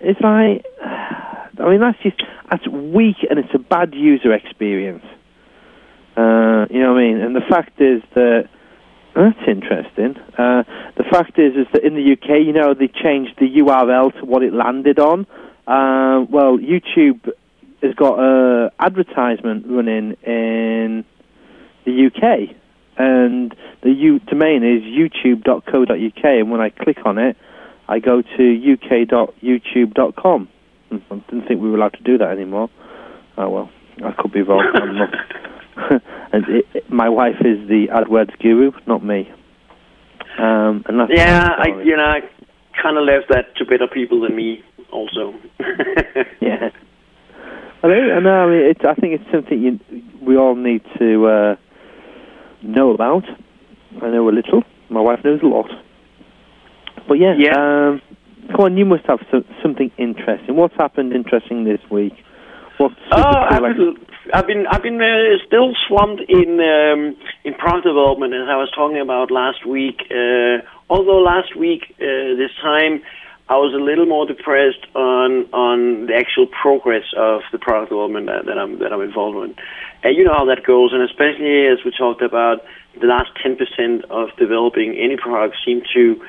It's 0.00 0.20
like, 0.20 0.64
I 0.82 1.68
mean, 1.68 1.80
that's 1.80 1.98
just 2.02 2.22
that's 2.50 2.66
weak 2.66 3.16
and 3.28 3.38
it's 3.38 3.54
a 3.54 3.58
bad 3.58 3.94
user 3.94 4.32
experience. 4.32 5.04
Uh, 6.16 6.66
you 6.70 6.80
know 6.80 6.94
what 6.94 7.00
I 7.00 7.06
mean? 7.06 7.20
And 7.20 7.36
the 7.36 7.42
fact 7.48 7.80
is 7.80 8.02
that 8.14 8.48
that's 9.18 9.48
interesting. 9.48 10.16
Uh, 10.38 10.62
the 10.96 11.04
fact 11.10 11.38
is, 11.38 11.54
is 11.54 11.66
that 11.72 11.84
in 11.84 11.94
the 11.94 12.12
UK, 12.12 12.40
you 12.46 12.52
know, 12.52 12.74
they 12.74 12.88
changed 12.88 13.34
the 13.38 13.46
URL 13.58 14.12
to 14.20 14.24
what 14.24 14.42
it 14.42 14.52
landed 14.52 14.98
on. 14.98 15.26
Uh, 15.66 16.24
well, 16.30 16.56
YouTube 16.58 17.32
has 17.82 17.94
got 17.94 18.18
a 18.18 18.72
advertisement 18.78 19.66
running 19.68 20.12
in 20.22 21.04
the 21.84 22.06
UK, 22.06 22.54
and 22.96 23.54
the 23.82 23.90
U- 23.90 24.18
domain 24.20 24.62
is 24.62 24.82
youtube.co.uk. 24.82 26.24
And 26.24 26.50
when 26.50 26.60
I 26.60 26.70
click 26.70 26.98
on 27.04 27.18
it, 27.18 27.36
I 27.88 27.98
go 27.98 28.22
to 28.22 28.72
uk.youtube.com. 28.72 30.48
Hmm, 30.90 30.96
I 31.10 31.14
didn't 31.30 31.48
think 31.48 31.60
we 31.60 31.70
were 31.70 31.76
allowed 31.76 31.94
to 31.94 32.02
do 32.02 32.18
that 32.18 32.30
anymore. 32.30 32.70
Oh 33.36 33.48
well, 33.48 33.70
I 34.04 34.12
could 34.12 34.32
be 34.32 34.42
wrong. 34.42 34.64
I'm 35.78 35.90
not. 35.90 36.02
and 36.32 36.44
it, 36.48 36.66
it- 36.74 36.90
my 36.90 37.08
wife 37.08 37.36
is 37.40 37.68
the 37.68 37.88
AdWords 37.88 38.38
guru, 38.40 38.72
not 38.86 39.04
me. 39.04 39.30
Um, 40.38 40.84
and 40.86 41.00
that's 41.00 41.10
yeah, 41.14 41.48
I 41.58 41.68
you 41.82 41.96
know 41.96 42.04
I 42.04 42.20
kind 42.80 42.96
of 42.96 43.04
left 43.04 43.28
that 43.30 43.56
to 43.56 43.64
better 43.64 43.86
people 43.92 44.20
than 44.20 44.36
me 44.36 44.62
also. 44.92 45.34
yeah. 46.40 46.70
I 47.82 47.86
know, 47.86 48.12
I 48.16 48.20
know. 48.20 48.30
I 48.30 48.46
mean, 48.50 48.70
it's, 48.70 48.80
I 48.84 48.94
think 48.94 49.20
it's 49.20 49.30
something 49.32 49.60
you, 49.60 49.80
we 50.20 50.36
all 50.36 50.54
need 50.56 50.82
to 50.98 51.26
uh, 51.26 51.56
know 52.62 52.90
about. 52.92 53.24
I 54.02 54.08
know 54.10 54.28
a 54.28 54.30
little. 54.30 54.62
My 54.90 55.00
wife 55.00 55.20
knows 55.24 55.40
a 55.42 55.46
lot. 55.46 55.70
But 57.06 57.14
yeah, 57.14 57.34
Um, 57.56 58.02
come 58.50 58.60
on, 58.60 58.76
you 58.76 58.84
must 58.84 59.06
have 59.06 59.20
some, 59.30 59.44
something 59.62 59.90
interesting. 59.96 60.56
What's 60.56 60.74
happened 60.76 61.12
interesting 61.12 61.64
this 61.64 61.80
week? 61.90 62.14
What's 62.78 62.94
Oh, 63.10 63.16
super 63.16 63.38
I've 63.54 63.62
like- 63.62 63.76
been, 63.76 63.96
I've 64.32 64.46
been, 64.46 64.66
I've 64.66 64.82
been 64.82 65.00
uh, 65.00 65.38
still 65.46 65.74
swamped 65.86 66.22
in 66.28 66.60
um, 66.60 67.16
in 67.44 67.54
product 67.54 67.86
development, 67.86 68.34
as 68.34 68.48
I 68.48 68.56
was 68.56 68.70
talking 68.74 69.00
about 69.00 69.30
last 69.30 69.66
week. 69.66 70.02
Uh, 70.10 70.58
although 70.88 71.18
last 71.18 71.56
week, 71.56 71.94
uh, 72.00 72.36
this 72.36 72.50
time, 72.62 73.02
I 73.48 73.56
was 73.56 73.72
a 73.74 73.82
little 73.82 74.06
more 74.06 74.26
depressed 74.26 74.84
on 74.94 75.46
on 75.52 76.06
the 76.06 76.14
actual 76.14 76.46
progress 76.46 77.04
of 77.16 77.40
the 77.52 77.58
product 77.58 77.88
development 77.90 78.26
that, 78.26 78.44
that 78.46 78.58
I'm 78.58 78.78
that 78.80 78.92
I'm 78.92 79.00
involved 79.00 79.38
in. 79.38 79.54
And 80.04 80.16
you 80.16 80.22
know 80.24 80.34
how 80.34 80.44
that 80.44 80.62
goes, 80.64 80.92
and 80.92 81.02
especially 81.02 81.66
as 81.66 81.78
we 81.84 81.90
talked 81.90 82.22
about, 82.22 82.62
the 83.00 83.06
last 83.06 83.30
ten 83.42 83.56
percent 83.56 84.04
of 84.10 84.28
developing 84.38 84.94
any 84.96 85.16
product 85.16 85.56
seem 85.64 85.82
to 85.94 86.20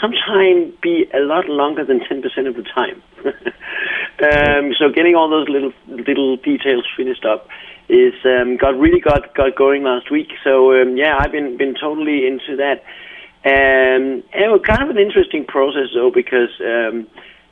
sometimes 0.00 0.74
be 0.82 1.06
a 1.14 1.20
lot 1.20 1.48
longer 1.48 1.84
than 1.84 2.00
10% 2.00 2.48
of 2.48 2.56
the 2.56 2.62
time. 2.62 3.02
um, 3.24 4.74
so 4.78 4.90
getting 4.92 5.14
all 5.14 5.28
those 5.28 5.48
little 5.48 5.72
little 5.88 6.36
details 6.36 6.84
finished 6.96 7.24
up 7.24 7.48
is 7.88 8.14
um, 8.24 8.56
got 8.56 8.78
really 8.78 9.00
got 9.00 9.34
got 9.34 9.54
going 9.56 9.82
last 9.82 10.10
week. 10.10 10.28
So 10.42 10.72
um, 10.80 10.96
yeah, 10.96 11.16
I've 11.18 11.32
been 11.32 11.56
been 11.56 11.74
totally 11.74 12.26
into 12.26 12.56
that. 12.56 12.82
Um, 13.44 14.24
and 14.34 14.42
it 14.42 14.50
was 14.50 14.62
kind 14.66 14.82
of 14.82 14.90
an 14.90 14.98
interesting 14.98 15.44
process 15.44 15.88
though 15.94 16.10
because 16.10 16.50
um, 16.60 17.06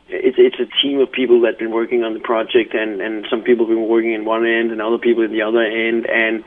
it's 0.08 0.36
it's 0.38 0.58
a 0.58 0.66
team 0.82 1.00
of 1.00 1.10
people 1.10 1.40
that've 1.40 1.58
been 1.58 1.70
working 1.70 2.02
on 2.02 2.14
the 2.14 2.20
project, 2.20 2.74
and 2.74 3.00
and 3.00 3.26
some 3.30 3.42
people 3.42 3.66
have 3.66 3.74
been 3.74 3.88
working 3.88 4.12
in 4.12 4.24
one 4.24 4.44
end, 4.44 4.72
and 4.72 4.82
other 4.82 4.98
people 4.98 5.22
in 5.22 5.32
the 5.32 5.42
other 5.42 5.62
end, 5.62 6.06
and 6.06 6.42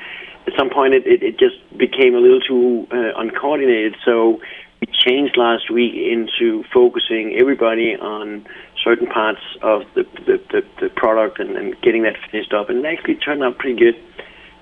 at 0.47 0.53
some 0.57 0.69
point 0.69 0.93
it 0.93 1.07
it, 1.07 1.23
it 1.23 1.39
just 1.39 1.55
became 1.77 2.13
a 2.13 2.19
little 2.19 2.41
too 2.41 2.87
uh, 2.91 3.17
uncoordinated. 3.17 3.95
So 4.03 4.41
we 4.81 4.87
changed 4.87 5.37
last 5.37 5.71
week 5.71 5.93
into 5.95 6.63
focusing 6.73 7.35
everybody 7.39 7.95
on 7.95 8.45
certain 8.83 9.07
parts 9.07 9.41
of 9.61 9.83
the 9.95 10.03
the, 10.25 10.41
the, 10.51 10.61
the 10.81 10.89
product 10.89 11.39
and, 11.39 11.57
and 11.57 11.79
getting 11.81 12.03
that 12.03 12.15
finished 12.31 12.53
up, 12.53 12.69
and 12.69 12.85
it 12.85 12.85
actually 12.85 13.15
turned 13.15 13.43
out 13.43 13.57
pretty 13.57 13.79
good. 13.79 13.95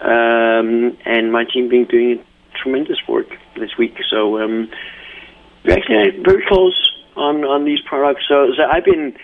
Um, 0.01 0.97
and 1.05 1.31
my 1.31 1.45
team 1.45 1.69
been 1.69 1.85
doing 1.85 2.23
tremendous 2.61 2.97
work 3.07 3.27
this 3.55 3.77
week, 3.77 3.97
so 4.09 4.39
um, 4.39 4.69
we're 5.63 5.77
actually 5.77 6.21
very 6.23 6.45
close 6.47 6.91
on 7.15 7.43
on 7.43 7.65
these 7.65 7.79
products. 7.81 8.23
So, 8.27 8.51
so 8.55 8.63
I've 8.63 8.85
been 8.85 9.15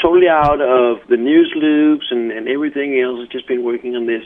totally 0.00 0.28
out 0.28 0.60
of 0.60 1.06
the 1.08 1.16
news 1.16 1.52
loops 1.56 2.06
and, 2.10 2.30
and 2.32 2.48
everything 2.48 2.98
else. 3.00 3.20
I've 3.22 3.30
just 3.30 3.48
been 3.48 3.64
working 3.64 3.96
on 3.96 4.06
this. 4.06 4.22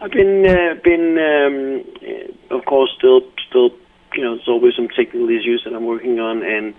I've 0.00 0.10
been 0.10 0.46
uh, 0.46 0.74
been 0.82 1.16
um, 1.18 2.58
of 2.58 2.64
course 2.64 2.90
still 2.98 3.22
still 3.48 3.70
you 4.16 4.24
know 4.24 4.36
there's 4.36 4.48
always 4.48 4.74
some 4.74 4.88
technical 4.88 5.28
issues 5.28 5.62
that 5.64 5.74
I'm 5.74 5.84
working 5.84 6.18
on. 6.18 6.42
And 6.42 6.74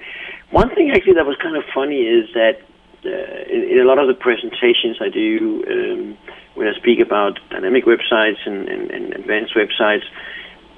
one 0.51 0.69
thing 0.73 0.91
actually 0.91 1.13
that 1.13 1.25
was 1.25 1.37
kind 1.41 1.55
of 1.55 1.63
funny 1.73 2.01
is 2.01 2.29
that 2.33 2.61
uh, 3.05 3.53
in, 3.53 3.69
in 3.71 3.79
a 3.79 3.85
lot 3.85 3.99
of 3.99 4.07
the 4.07 4.13
presentations 4.13 4.97
I 5.01 5.09
do 5.09 5.63
um, 5.67 6.17
when 6.55 6.67
I 6.67 6.73
speak 6.77 6.99
about 6.99 7.39
dynamic 7.49 7.85
websites 7.85 8.41
and, 8.45 8.67
and, 8.67 8.89
and 8.89 9.13
advanced 9.13 9.53
websites, 9.55 10.05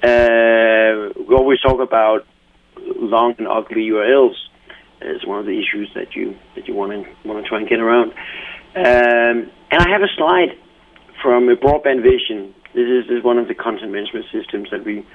uh, 0.02 1.12
we 1.26 1.34
always 1.34 1.60
talk 1.60 1.80
about 1.80 2.26
long 2.96 3.34
and 3.38 3.48
ugly 3.48 3.88
URLs 3.88 4.36
as 5.00 5.24
one 5.26 5.38
of 5.38 5.46
the 5.46 5.58
issues 5.58 5.90
that 5.94 6.14
you 6.14 6.36
that 6.54 6.68
you 6.68 6.74
want 6.74 6.92
to 6.92 7.28
want 7.28 7.42
to 7.42 7.48
try 7.48 7.58
and 7.58 7.68
get 7.68 7.80
around. 7.80 8.12
Um, 8.76 9.50
And 9.70 9.80
I 9.80 9.88
have 9.90 10.02
a 10.02 10.12
slide 10.16 10.56
from 11.22 11.48
a 11.48 11.56
Broadband 11.56 12.02
Vision. 12.02 12.54
This 12.74 12.88
is, 12.88 13.08
this 13.08 13.18
is 13.18 13.24
one 13.24 13.38
of 13.38 13.46
the 13.48 13.54
content 13.54 13.92
management 13.92 14.26
systems 14.32 14.68
that 14.70 14.84
we 14.84 15.06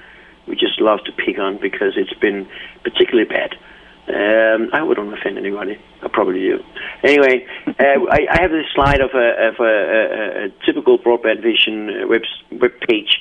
we 0.46 0.54
just 0.54 0.80
love 0.80 1.00
to 1.04 1.12
pick 1.12 1.38
on 1.38 1.58
because 1.60 1.94
it's 1.96 2.14
been 2.14 2.48
particularly 2.82 3.28
bad. 3.28 3.54
Um, 4.08 4.70
I 4.72 4.82
wouldn't 4.82 5.12
offend 5.12 5.36
anybody. 5.36 5.78
I 6.00 6.08
probably 6.08 6.40
do. 6.40 6.60
Anyway, 7.02 7.44
uh, 7.66 8.06
I, 8.08 8.26
I 8.30 8.40
have 8.40 8.52
this 8.52 8.66
slide 8.72 9.00
of 9.00 9.10
a, 9.14 9.48
of 9.48 9.54
a, 9.58 9.64
a, 9.64 10.44
a 10.44 10.48
typical 10.64 10.98
Broadband 10.98 11.42
Vision 11.42 11.90
uh, 11.90 12.06
web 12.06 12.22
web 12.52 12.70
page, 12.88 13.20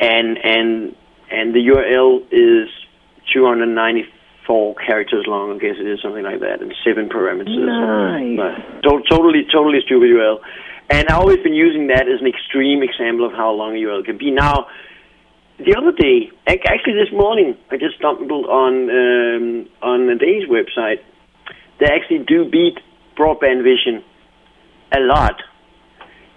and 0.00 0.38
and 0.38 0.94
and 1.28 1.54
the 1.54 1.66
URL 1.66 2.22
is 2.30 2.68
294 3.34 4.74
characters 4.76 5.24
long. 5.26 5.56
I 5.56 5.58
guess 5.58 5.76
it 5.80 5.88
is 5.88 6.00
something 6.00 6.22
like 6.22 6.38
that, 6.38 6.62
and 6.62 6.72
seven 6.84 7.08
parameters. 7.08 7.58
Nice. 7.58 8.82
To- 8.84 9.02
totally, 9.10 9.44
totally 9.52 9.80
stupid 9.84 10.08
URL. 10.08 10.38
And 10.88 11.08
I've 11.08 11.18
always 11.18 11.38
been 11.38 11.54
using 11.54 11.88
that 11.88 12.06
as 12.06 12.20
an 12.20 12.26
extreme 12.26 12.82
example 12.82 13.26
of 13.26 13.32
how 13.32 13.50
long 13.50 13.74
a 13.74 13.80
URL 13.80 14.04
can 14.04 14.18
be. 14.18 14.30
Now, 14.30 14.68
the 15.64 15.76
other 15.76 15.92
day, 15.92 16.30
actually 16.46 16.94
this 16.94 17.12
morning, 17.12 17.56
I 17.70 17.76
just 17.76 17.96
stumbled 17.96 18.46
on 18.46 18.90
um, 18.90 19.68
on 19.82 20.08
a 20.08 20.16
day's 20.16 20.48
website. 20.48 21.00
They 21.80 21.86
actually 21.86 22.24
do 22.26 22.48
beat 22.48 22.78
Broadband 23.16 23.62
Vision 23.62 24.04
a 24.92 25.00
lot. 25.00 25.42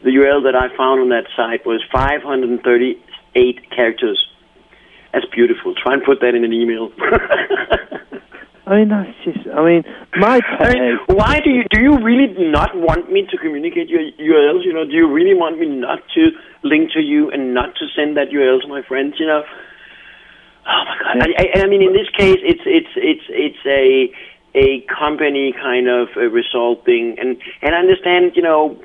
The 0.03 0.11
URL 0.11 0.43
that 0.43 0.55
I 0.55 0.75
found 0.75 1.01
on 1.01 1.09
that 1.09 1.25
site 1.35 1.65
was 1.65 1.83
538 1.91 3.69
characters. 3.71 4.27
That's 5.13 5.25
beautiful. 5.33 5.73
Try 5.75 5.93
and 5.93 6.03
put 6.03 6.19
that 6.21 6.35
in 6.35 6.43
an 6.43 6.53
email. 6.53 6.91
I 8.67 8.77
mean, 8.77 8.89
that's 8.89 9.13
just. 9.23 9.47
I 9.53 9.63
mean, 9.63 9.83
my 10.17 10.39
I 10.59 10.73
mean, 10.73 10.97
why 11.07 11.39
do 11.39 11.51
you 11.51 11.63
do 11.69 11.81
you 11.81 11.97
really 12.01 12.33
not 12.49 12.75
want 12.75 13.11
me 13.11 13.27
to 13.29 13.37
communicate 13.37 13.89
your 13.89 14.01
URLs? 14.01 14.65
You 14.65 14.73
know, 14.73 14.85
do 14.85 14.91
you 14.91 15.11
really 15.11 15.35
want 15.35 15.59
me 15.59 15.67
not 15.67 15.99
to 16.15 16.31
link 16.63 16.91
to 16.93 16.99
you 16.99 17.29
and 17.29 17.53
not 17.53 17.75
to 17.75 17.85
send 17.95 18.17
that 18.17 18.29
URL 18.29 18.61
to 18.61 18.67
my 18.67 18.81
friends? 18.81 19.15
You 19.19 19.27
know. 19.27 19.43
Oh 20.67 20.83
my 20.83 20.97
god! 20.97 21.29
I, 21.37 21.59
I, 21.59 21.63
I 21.63 21.67
mean, 21.67 21.83
in 21.83 21.93
this 21.93 22.09
case, 22.17 22.39
it's 22.41 22.61
it's 22.65 22.89
it's 22.95 23.25
it's 23.29 23.65
a 23.65 24.09
a 24.57 24.81
company 24.87 25.53
kind 25.53 25.87
of 25.87 26.07
a 26.17 26.27
result 26.27 26.85
thing, 26.85 27.17
and 27.19 27.37
and 27.61 27.75
I 27.75 27.77
understand, 27.77 28.31
you 28.35 28.41
know, 28.41 28.81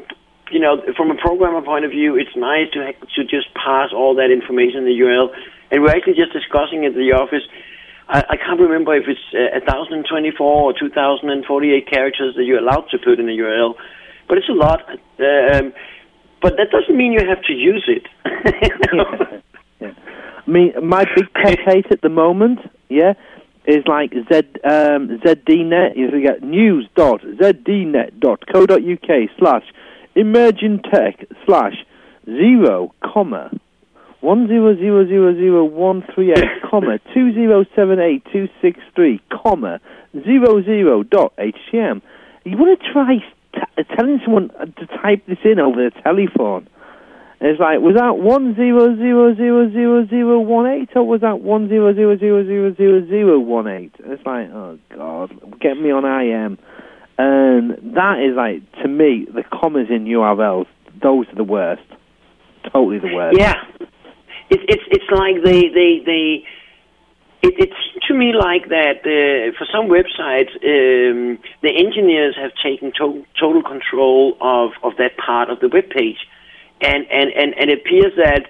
you 0.50 0.60
know, 0.60 0.82
from 0.96 1.10
a 1.10 1.14
programmer 1.14 1.62
point 1.62 1.86
of 1.86 1.90
view, 1.92 2.16
it's 2.16 2.36
nice 2.36 2.68
to 2.74 2.84
ha- 2.84 3.06
to 3.16 3.24
just 3.24 3.54
pass 3.54 3.90
all 3.94 4.14
that 4.16 4.30
information 4.30 4.80
in 4.80 4.84
the 4.84 4.98
URL, 5.00 5.30
and 5.70 5.80
we're 5.80 5.90
actually 5.90 6.20
just 6.20 6.34
discussing 6.34 6.84
at 6.84 6.92
the 6.92 7.12
office. 7.12 7.46
I, 8.10 8.24
I 8.30 8.36
can't 8.36 8.60
remember 8.60 8.94
if 8.96 9.04
it's 9.06 9.20
uh, 9.32 9.60
1,024 9.72 10.44
or 10.44 10.72
2,048 10.72 11.88
characters 11.88 12.34
that 12.36 12.44
you're 12.44 12.58
allowed 12.58 12.88
to 12.90 12.98
put 12.98 13.20
in 13.20 13.28
a 13.28 13.32
URL, 13.32 13.76
but 14.28 14.38
it's 14.38 14.48
a 14.48 14.52
lot. 14.52 14.80
Um, 14.90 15.72
but 16.42 16.56
that 16.56 16.70
doesn't 16.72 16.96
mean 16.96 17.12
you 17.12 17.24
have 17.28 17.42
to 17.44 17.52
use 17.52 17.88
it. 17.88 18.08
Yeah. 19.80 19.94
I 20.46 20.50
mean, 20.50 20.74
my 20.86 21.06
big 21.16 21.32
pet 21.32 21.58
hate 21.64 21.86
at 21.90 22.02
the 22.02 22.10
moment, 22.10 22.58
yeah, 22.90 23.14
is 23.64 23.82
like 23.86 24.12
Z 24.12 24.42
um, 24.62 25.18
ZDNet. 25.24 25.96
You 25.96 26.20
get 26.20 26.42
news.zdnet.co.uk 26.42 29.30
slash 29.38 29.64
emerging 30.14 30.82
tech 30.92 31.24
slash 31.46 31.86
zero 32.26 32.92
comma 33.02 33.50
one 34.20 34.48
zero 34.48 34.76
zero 34.76 35.06
zero 35.06 35.34
zero 35.34 35.64
one 35.64 36.04
three 36.14 36.32
eight 36.32 36.62
comma 36.70 36.98
two 37.14 37.32
zero 37.32 37.64
seven 37.74 37.98
eight 37.98 38.22
two 38.32 38.48
six 38.60 38.78
three 38.94 39.20
comma 39.30 39.80
zero 40.12 40.62
zero 40.62 41.02
dot 41.02 41.32
htm. 41.36 42.02
You 42.44 42.56
want 42.56 42.80
to 42.80 42.92
try 42.92 43.18
t- 43.54 43.84
telling 43.96 44.20
someone 44.24 44.48
to 44.48 44.86
type 45.02 45.24
this 45.26 45.38
in 45.44 45.58
over 45.58 45.76
the 45.76 45.90
telephone? 46.02 46.68
It's 47.42 47.58
like 47.58 47.80
was 47.80 47.94
that 47.96 48.18
one 48.18 48.54
zero 48.54 48.94
zero 48.96 49.34
zero 49.34 49.70
zero 49.72 50.06
zero 50.06 50.40
one 50.40 50.66
eight 50.66 50.90
or 50.94 51.06
was 51.06 51.22
that 51.22 51.40
one 51.40 51.68
zero 51.70 51.94
zero 51.94 52.18
zero 52.18 52.44
zero 52.44 52.74
zero 52.74 53.06
zero 53.08 53.38
one 53.38 53.66
eight? 53.66 53.92
It's 54.00 54.24
like 54.26 54.50
oh 54.50 54.78
god, 54.94 55.32
get 55.58 55.80
me 55.80 55.90
on 55.90 56.04
IM, 56.04 56.58
and 57.16 57.94
that 57.96 58.18
is 58.20 58.36
like 58.36 58.60
to 58.82 58.88
me 58.88 59.26
the 59.32 59.42
commas 59.50 59.86
in 59.88 60.04
URLs. 60.04 60.66
Those 61.02 61.26
are 61.28 61.34
the 61.36 61.44
worst. 61.44 61.82
Totally 62.70 62.98
the 62.98 63.14
worst. 63.14 63.38
Yeah, 63.38 63.54
it's 64.50 64.64
it's 64.68 64.82
it's 64.90 65.10
like 65.10 65.42
they 65.44 65.68
they 65.68 66.02
they. 66.04 66.44
It, 67.42 67.54
it's 67.56 68.06
to 68.08 68.14
me 68.14 68.34
like 68.34 68.68
that 68.68 69.00
uh, 69.00 69.56
for 69.56 69.66
some 69.72 69.88
websites, 69.88 70.52
um, 70.60 71.38
the 71.62 71.72
engineers 71.72 72.36
have 72.36 72.50
taken 72.62 72.92
to- 72.98 73.24
total 73.38 73.62
control 73.62 74.36
of, 74.42 74.72
of 74.82 74.98
that 74.98 75.16
part 75.16 75.48
of 75.48 75.58
the 75.60 75.68
web 75.68 75.88
page, 75.88 76.18
and, 76.82 77.06
and, 77.10 77.32
and, 77.32 77.54
and 77.54 77.70
it 77.70 77.78
appears 77.78 78.12
that 78.16 78.44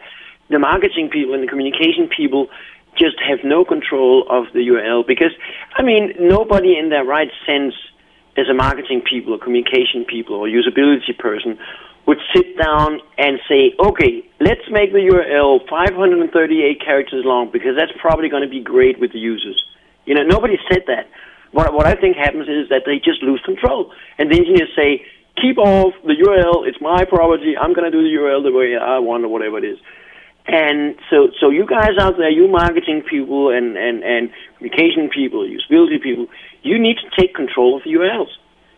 the 0.48 0.58
marketing 0.58 1.08
people 1.08 1.34
and 1.34 1.42
the 1.44 1.46
communication 1.46 2.08
people 2.08 2.48
just 2.96 3.14
have 3.20 3.38
no 3.44 3.64
control 3.64 4.26
of 4.28 4.46
the 4.52 4.58
URL 4.58 5.06
because, 5.06 5.30
I 5.76 5.82
mean, 5.82 6.12
nobody 6.18 6.76
in 6.76 6.88
their 6.90 7.04
right 7.04 7.30
sense 7.46 7.74
as 8.36 8.48
a 8.48 8.54
marketing 8.54 9.02
people 9.08 9.34
or 9.34 9.38
communication 9.38 10.04
people 10.04 10.34
or 10.34 10.48
usability 10.48 11.16
person 11.16 11.58
would 12.10 12.18
sit 12.34 12.58
down 12.58 12.98
and 13.18 13.38
say, 13.46 13.70
okay, 13.78 14.26
let's 14.40 14.66
make 14.66 14.90
the 14.90 14.98
URL 14.98 15.62
538 15.70 16.82
characters 16.82 17.22
long 17.24 17.54
because 17.54 17.78
that's 17.78 17.94
probably 18.02 18.28
going 18.28 18.42
to 18.42 18.50
be 18.50 18.58
great 18.58 18.98
with 18.98 19.12
the 19.12 19.22
users. 19.22 19.54
You 20.06 20.18
know, 20.18 20.26
nobody 20.26 20.58
said 20.66 20.82
that. 20.90 21.06
What, 21.52 21.72
what 21.72 21.86
I 21.86 21.94
think 21.94 22.16
happens 22.16 22.50
is 22.50 22.68
that 22.70 22.82
they 22.82 22.98
just 22.98 23.22
lose 23.22 23.40
control. 23.46 23.94
And 24.18 24.26
the 24.26 24.42
engineers 24.42 24.74
say, 24.74 25.06
keep 25.38 25.56
off 25.58 25.94
the 26.02 26.18
URL, 26.18 26.66
it's 26.66 26.82
my 26.82 27.04
property, 27.06 27.54
I'm 27.54 27.74
going 27.74 27.86
to 27.86 27.94
do 27.94 28.02
the 28.02 28.10
URL 28.18 28.42
the 28.42 28.50
way 28.50 28.74
I 28.74 28.98
want 28.98 29.22
or 29.22 29.28
whatever 29.28 29.58
it 29.58 29.64
is. 29.64 29.78
And 30.50 30.98
so, 31.10 31.30
so 31.38 31.50
you 31.50 31.64
guys 31.64 31.94
out 32.00 32.18
there, 32.18 32.30
you 32.30 32.48
marketing 32.48 33.04
people 33.08 33.54
and, 33.54 33.76
and, 33.76 34.02
and 34.02 34.30
communication 34.58 35.10
people, 35.14 35.46
usability 35.46 36.02
people, 36.02 36.26
you 36.62 36.74
need 36.76 36.96
to 36.98 37.08
take 37.14 37.36
control 37.36 37.76
of 37.76 37.84
the 37.84 37.90
URLs. 37.94 38.34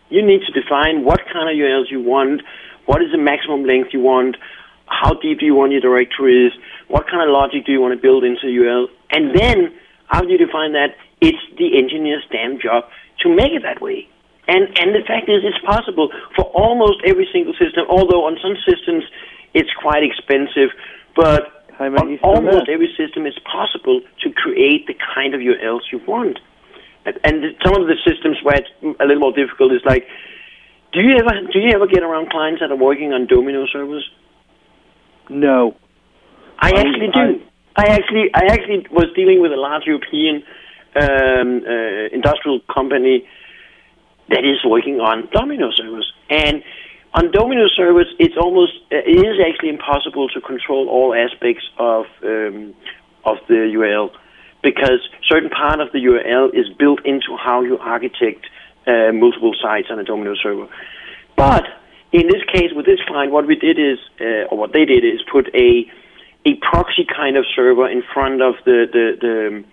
You 0.09 0.21
need 0.21 0.41
to 0.45 0.53
define 0.53 1.03
what 1.03 1.21
kind 1.33 1.49
of 1.49 1.57
URLs 1.57 1.89
you 1.89 2.03
want, 2.03 2.43
what 2.85 3.01
is 3.01 3.11
the 3.11 3.17
maximum 3.17 3.65
length 3.65 3.89
you 3.93 3.99
want, 3.99 4.37
how 4.85 5.13
deep 5.13 5.39
do 5.39 5.45
you 5.45 5.55
want 5.55 5.71
your 5.71 5.81
directories, 5.81 6.51
what 6.87 7.07
kind 7.09 7.23
of 7.23 7.33
logic 7.33 7.65
do 7.65 7.71
you 7.71 7.81
want 7.81 7.93
to 7.93 8.01
build 8.01 8.23
into 8.23 8.47
URL, 8.47 8.87
and 9.11 9.35
then 9.35 9.73
after 10.11 10.29
you 10.29 10.37
define 10.37 10.73
that, 10.73 10.95
it's 11.21 11.39
the 11.57 11.77
engineer's 11.77 12.23
damn 12.31 12.59
job 12.59 12.85
to 13.21 13.29
make 13.29 13.53
it 13.53 13.63
that 13.63 13.81
way. 13.81 14.07
And 14.47 14.67
and 14.77 14.93
the 14.93 15.01
fact 15.07 15.29
is, 15.29 15.39
it's 15.43 15.63
possible 15.65 16.11
for 16.35 16.43
almost 16.51 16.99
every 17.05 17.27
single 17.31 17.53
system. 17.53 17.85
Although 17.87 18.25
on 18.27 18.37
some 18.43 18.55
systems, 18.67 19.03
it's 19.53 19.71
quite 19.79 20.03
expensive, 20.03 20.75
but 21.15 21.63
on 21.79 22.19
almost 22.19 22.69
every 22.69 22.93
system, 22.97 23.25
it's 23.25 23.39
possible 23.39 24.01
to 24.21 24.29
create 24.31 24.85
the 24.87 24.95
kind 25.15 25.33
of 25.33 25.41
URLs 25.41 25.91
you 25.91 26.01
want. 26.05 26.39
And, 27.05 27.19
and 27.23 27.55
some 27.63 27.75
of 27.75 27.87
the 27.87 27.95
systems 28.05 28.37
where 28.43 28.55
it's 28.55 28.69
a 28.99 29.05
little 29.05 29.19
more 29.19 29.33
difficult 29.33 29.71
is 29.73 29.81
like, 29.85 30.07
do 30.93 31.01
you 31.01 31.17
ever 31.17 31.47
do 31.51 31.59
you 31.59 31.71
ever 31.73 31.87
get 31.87 32.03
around 32.03 32.29
clients 32.29 32.61
that 32.61 32.71
are 32.71 32.77
working 32.77 33.13
on 33.13 33.27
Domino 33.27 33.65
servers? 33.65 34.09
No. 35.29 35.75
I 36.59 36.69
actually 36.69 37.09
do. 37.11 37.41
I 37.75 37.85
actually 37.87 38.29
I 38.33 38.45
actually 38.45 38.85
was 38.91 39.07
dealing 39.15 39.41
with 39.41 39.51
a 39.51 39.57
large 39.57 39.83
European 39.85 40.43
um, 40.95 41.63
uh, 41.65 42.13
industrial 42.13 42.59
company 42.73 43.27
that 44.29 44.45
is 44.45 44.63
working 44.63 44.99
on 44.99 45.27
Domino 45.31 45.71
servers, 45.71 46.11
and 46.29 46.63
on 47.13 47.31
Domino 47.31 47.67
servers, 47.75 48.07
it's 48.19 48.35
almost 48.37 48.73
uh, 48.91 48.97
it 48.97 49.25
is 49.25 49.39
actually 49.45 49.69
impossible 49.69 50.29
to 50.29 50.41
control 50.41 50.87
all 50.89 51.13
aspects 51.15 51.63
of 51.79 52.05
um, 52.23 52.75
of 53.25 53.37
the 53.47 53.73
URL 53.75 54.11
because 54.61 55.01
certain 55.27 55.49
part 55.49 55.79
of 55.81 55.91
the 55.91 55.99
URL 55.99 56.53
is 56.53 56.69
built 56.77 57.05
into 57.05 57.35
how 57.35 57.61
you 57.61 57.77
architect 57.79 58.45
uh, 58.87 59.11
multiple 59.13 59.53
sites 59.61 59.87
on 59.89 59.99
a 59.99 60.03
Domino 60.03 60.35
server. 60.35 60.67
But 61.35 61.63
in 62.11 62.27
this 62.27 62.43
case, 62.53 62.71
with 62.75 62.85
this 62.85 62.99
client, 63.07 63.31
what 63.31 63.47
we 63.47 63.55
did 63.55 63.79
is, 63.79 63.97
uh, 64.21 64.51
or 64.51 64.57
what 64.57 64.73
they 64.73 64.85
did 64.85 65.03
is 65.03 65.21
put 65.31 65.47
a 65.55 65.89
a 66.45 66.55
proxy 66.55 67.05
kind 67.05 67.37
of 67.37 67.45
server 67.55 67.89
in 67.89 68.03
front 68.13 68.41
of 68.41 68.55
the 68.65 68.85
the, 68.91 69.05
the 69.21 69.63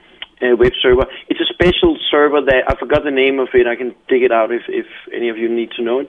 uh, 0.53 0.57
web 0.57 0.73
server. 0.81 1.07
It's 1.29 1.41
a 1.41 1.53
special 1.53 1.99
server 2.11 2.41
that 2.41 2.65
I 2.69 2.75
forgot 2.77 3.05
the 3.05 3.11
name 3.11 3.39
of 3.39 3.49
it. 3.53 3.67
I 3.67 3.77
can 3.77 3.95
dig 4.09 4.23
it 4.23 4.33
out 4.33 4.53
if 4.53 4.63
if 4.69 4.87
any 5.13 5.29
of 5.29 5.37
you 5.37 5.49
need 5.49 5.73
to 5.73 5.83
know 5.83 6.01
it. 6.01 6.09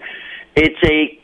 It's 0.56 0.80
a 0.86 1.20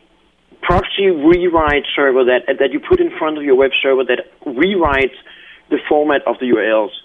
proxy 0.62 1.08
rewrite 1.08 1.86
server 1.96 2.26
that 2.26 2.58
that 2.60 2.72
you 2.74 2.80
put 2.80 3.00
in 3.00 3.12
front 3.18 3.38
of 3.38 3.44
your 3.44 3.56
web 3.56 3.72
server 3.82 4.04
that 4.04 4.26
rewrites 4.46 5.16
the 5.70 5.78
format 5.88 6.22
of 6.26 6.38
the 6.40 6.48
URLs 6.48 6.96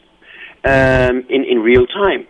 um, 0.64 1.24
in 1.28 1.44
in 1.44 1.61
real 1.61 1.87
time. 1.87 2.26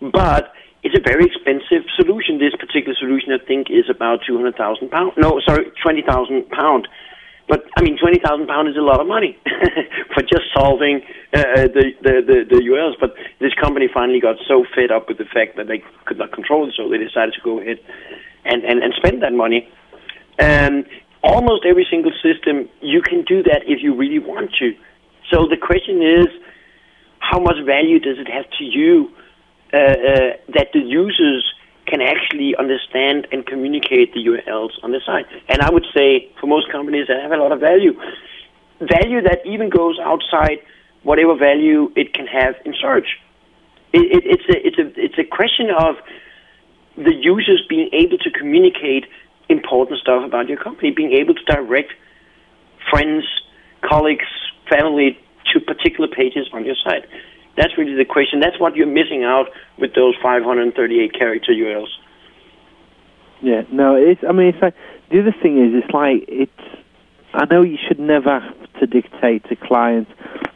But 0.00 0.52
it's 0.82 0.98
a 0.98 1.02
very 1.02 1.26
expensive 1.26 1.86
solution. 1.94 2.38
This 2.38 2.54
particular 2.58 2.94
solution, 2.98 3.32
I 3.32 3.38
think, 3.44 3.70
is 3.70 3.86
about 3.88 4.20
two 4.26 4.36
hundred 4.36 4.56
thousand 4.56 4.90
pounds. 4.90 5.12
No, 5.16 5.40
sorry, 5.46 5.70
twenty 5.82 6.02
thousand 6.02 6.50
pound. 6.50 6.88
But 7.48 7.64
I 7.76 7.82
mean, 7.82 7.96
twenty 7.98 8.18
thousand 8.18 8.48
pound 8.48 8.68
is 8.68 8.76
a 8.76 8.82
lot 8.82 9.00
of 9.00 9.06
money 9.06 9.38
for 10.14 10.22
just 10.22 10.50
solving 10.54 11.02
uh, 11.32 11.70
the, 11.70 11.94
the, 12.02 12.14
the 12.26 12.36
the 12.50 12.60
URLs. 12.66 12.98
But 12.98 13.14
this 13.38 13.54
company 13.54 13.88
finally 13.92 14.20
got 14.20 14.36
so 14.48 14.64
fed 14.74 14.90
up 14.90 15.08
with 15.08 15.18
the 15.18 15.24
fact 15.24 15.56
that 15.56 15.68
they 15.68 15.82
could 16.04 16.18
not 16.18 16.32
control 16.32 16.66
it, 16.66 16.74
so 16.76 16.88
they 16.88 16.98
decided 16.98 17.34
to 17.34 17.40
go 17.44 17.60
ahead 17.60 17.78
and 18.44 18.64
and, 18.64 18.82
and 18.82 18.92
spend 18.94 19.22
that 19.22 19.32
money. 19.32 19.70
Um, 20.40 20.84
almost 21.22 21.64
every 21.64 21.86
single 21.88 22.12
system, 22.22 22.68
you 22.80 23.02
can 23.02 23.22
do 23.22 23.44
that 23.44 23.62
if 23.66 23.82
you 23.82 23.94
really 23.94 24.18
want 24.18 24.50
to. 24.58 24.74
So 25.30 25.46
the 25.46 25.56
question 25.56 26.02
is, 26.02 26.26
how 27.20 27.38
much 27.38 27.62
value 27.64 28.00
does 28.00 28.18
it 28.18 28.26
have 28.26 28.50
to 28.58 28.64
you 28.64 29.14
uh, 29.72 29.76
uh, 29.76 30.30
that 30.54 30.68
the 30.72 30.80
users 30.80 31.44
can 31.86 32.00
actually 32.00 32.54
understand 32.56 33.26
and 33.32 33.44
communicate 33.46 34.14
the 34.14 34.20
URLs 34.20 34.72
on 34.82 34.92
the 34.92 35.00
site? 35.04 35.26
And 35.48 35.60
I 35.62 35.70
would 35.70 35.86
say 35.96 36.30
for 36.40 36.46
most 36.46 36.70
companies 36.70 37.06
that 37.08 37.20
have 37.20 37.32
a 37.32 37.36
lot 37.36 37.52
of 37.52 37.60
value, 37.60 37.92
value 38.80 39.22
that 39.22 39.40
even 39.44 39.70
goes 39.70 39.98
outside 39.98 40.58
whatever 41.02 41.36
value 41.36 41.92
it 41.96 42.14
can 42.14 42.26
have 42.26 42.54
in 42.64 42.74
search. 42.80 43.18
It, 43.92 44.02
it, 44.02 44.22
it's 44.24 44.48
a 44.48 44.66
it's 44.66 44.78
a 44.78 45.00
it's 45.00 45.18
a 45.18 45.24
question 45.24 45.70
of 45.70 45.96
the 46.96 47.14
users 47.14 47.64
being 47.68 47.90
able 47.92 48.18
to 48.18 48.30
communicate 48.30 49.06
important 49.48 50.00
stuff 50.00 50.24
about 50.24 50.48
your 50.48 50.58
company, 50.58 50.90
being 50.90 51.12
able 51.12 51.34
to 51.34 51.44
direct 51.44 51.92
friends, 52.90 53.24
colleagues, 53.82 54.28
family 54.68 55.18
to 55.52 55.60
particular 55.60 56.08
pages 56.08 56.48
on 56.52 56.64
your 56.64 56.76
site. 56.84 57.04
That's 57.56 57.76
really 57.76 57.94
the 57.94 58.04
question. 58.04 58.40
That's 58.40 58.58
what 58.58 58.76
you're 58.76 58.86
missing 58.86 59.24
out 59.24 59.46
with 59.78 59.94
those 59.94 60.14
538 60.22 61.12
character 61.12 61.52
URLs. 61.52 61.88
Yeah, 63.42 63.62
no, 63.70 63.96
it's. 63.96 64.22
I 64.26 64.32
mean, 64.32 64.48
it's 64.48 64.62
like 64.62 64.74
the 65.10 65.20
other 65.20 65.34
thing 65.42 65.58
is, 65.58 65.82
it's 65.82 65.92
like 65.92 66.24
it's. 66.28 66.52
I 67.34 67.46
know 67.46 67.62
you 67.62 67.78
should 67.88 67.98
never 67.98 68.40
have 68.40 68.72
to 68.80 68.86
dictate 68.86 69.44
to 69.48 69.56
clients 69.56 70.10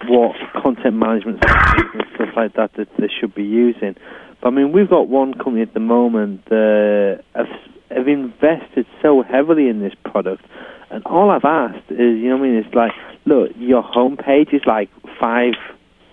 what 0.06 0.37
content 0.62 0.94
management 0.94 1.42
and 1.44 2.04
stuff 2.14 2.28
like 2.37 2.54
that 2.54 2.74
that 2.74 2.88
they 2.98 3.09
should 3.09 3.35
be 3.35 3.44
using. 3.44 3.96
But 4.40 4.48
I 4.48 4.50
mean, 4.50 4.72
we've 4.72 4.88
got 4.88 5.09
one 5.09 5.35
company 5.35 5.62
at 5.62 5.74
the 5.74 5.80
moment 5.80 6.44
that 6.46 7.24
have, 7.35 7.48
have 7.90 8.09
invested 8.09 8.87
so 9.02 9.22
heavily 9.22 9.68
in 9.68 9.80
this 9.80 9.94
product, 10.04 10.44
and 10.90 11.04
all 11.06 11.30
I've 11.30 11.44
asked 11.44 11.90
is, 11.90 11.98
you 11.98 12.28
know, 12.28 12.37
what 12.37 12.46
I 12.46 12.50
mean, 12.50 12.64
it's 12.64 12.74
like, 12.74 12.92
look, 13.24 13.50
your 13.56 13.82
homepage 13.82 14.54
is 14.54 14.62
like 14.66 14.90
five 15.20 15.54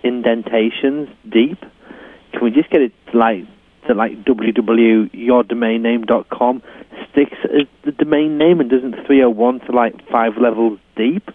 indentations 0.04 1.10
deep. 1.30 1.60
Can 2.32 2.44
we 2.44 2.52
just 2.52 2.70
get 2.70 2.82
it 2.82 2.94
like 3.14 3.46
to 3.88 3.94
like 3.94 4.24
www.yourdomainname.com 4.24 6.64
sticks 7.12 7.38
as 7.46 7.68
the 7.84 7.92
domain 7.92 8.38
name 8.38 8.60
and 8.60 8.70
doesn't 8.70 9.06
301 9.06 9.62
to 9.62 9.72
like 9.72 10.08
five 10.10 10.38
levels 10.38 10.80
deep? 10.96 11.30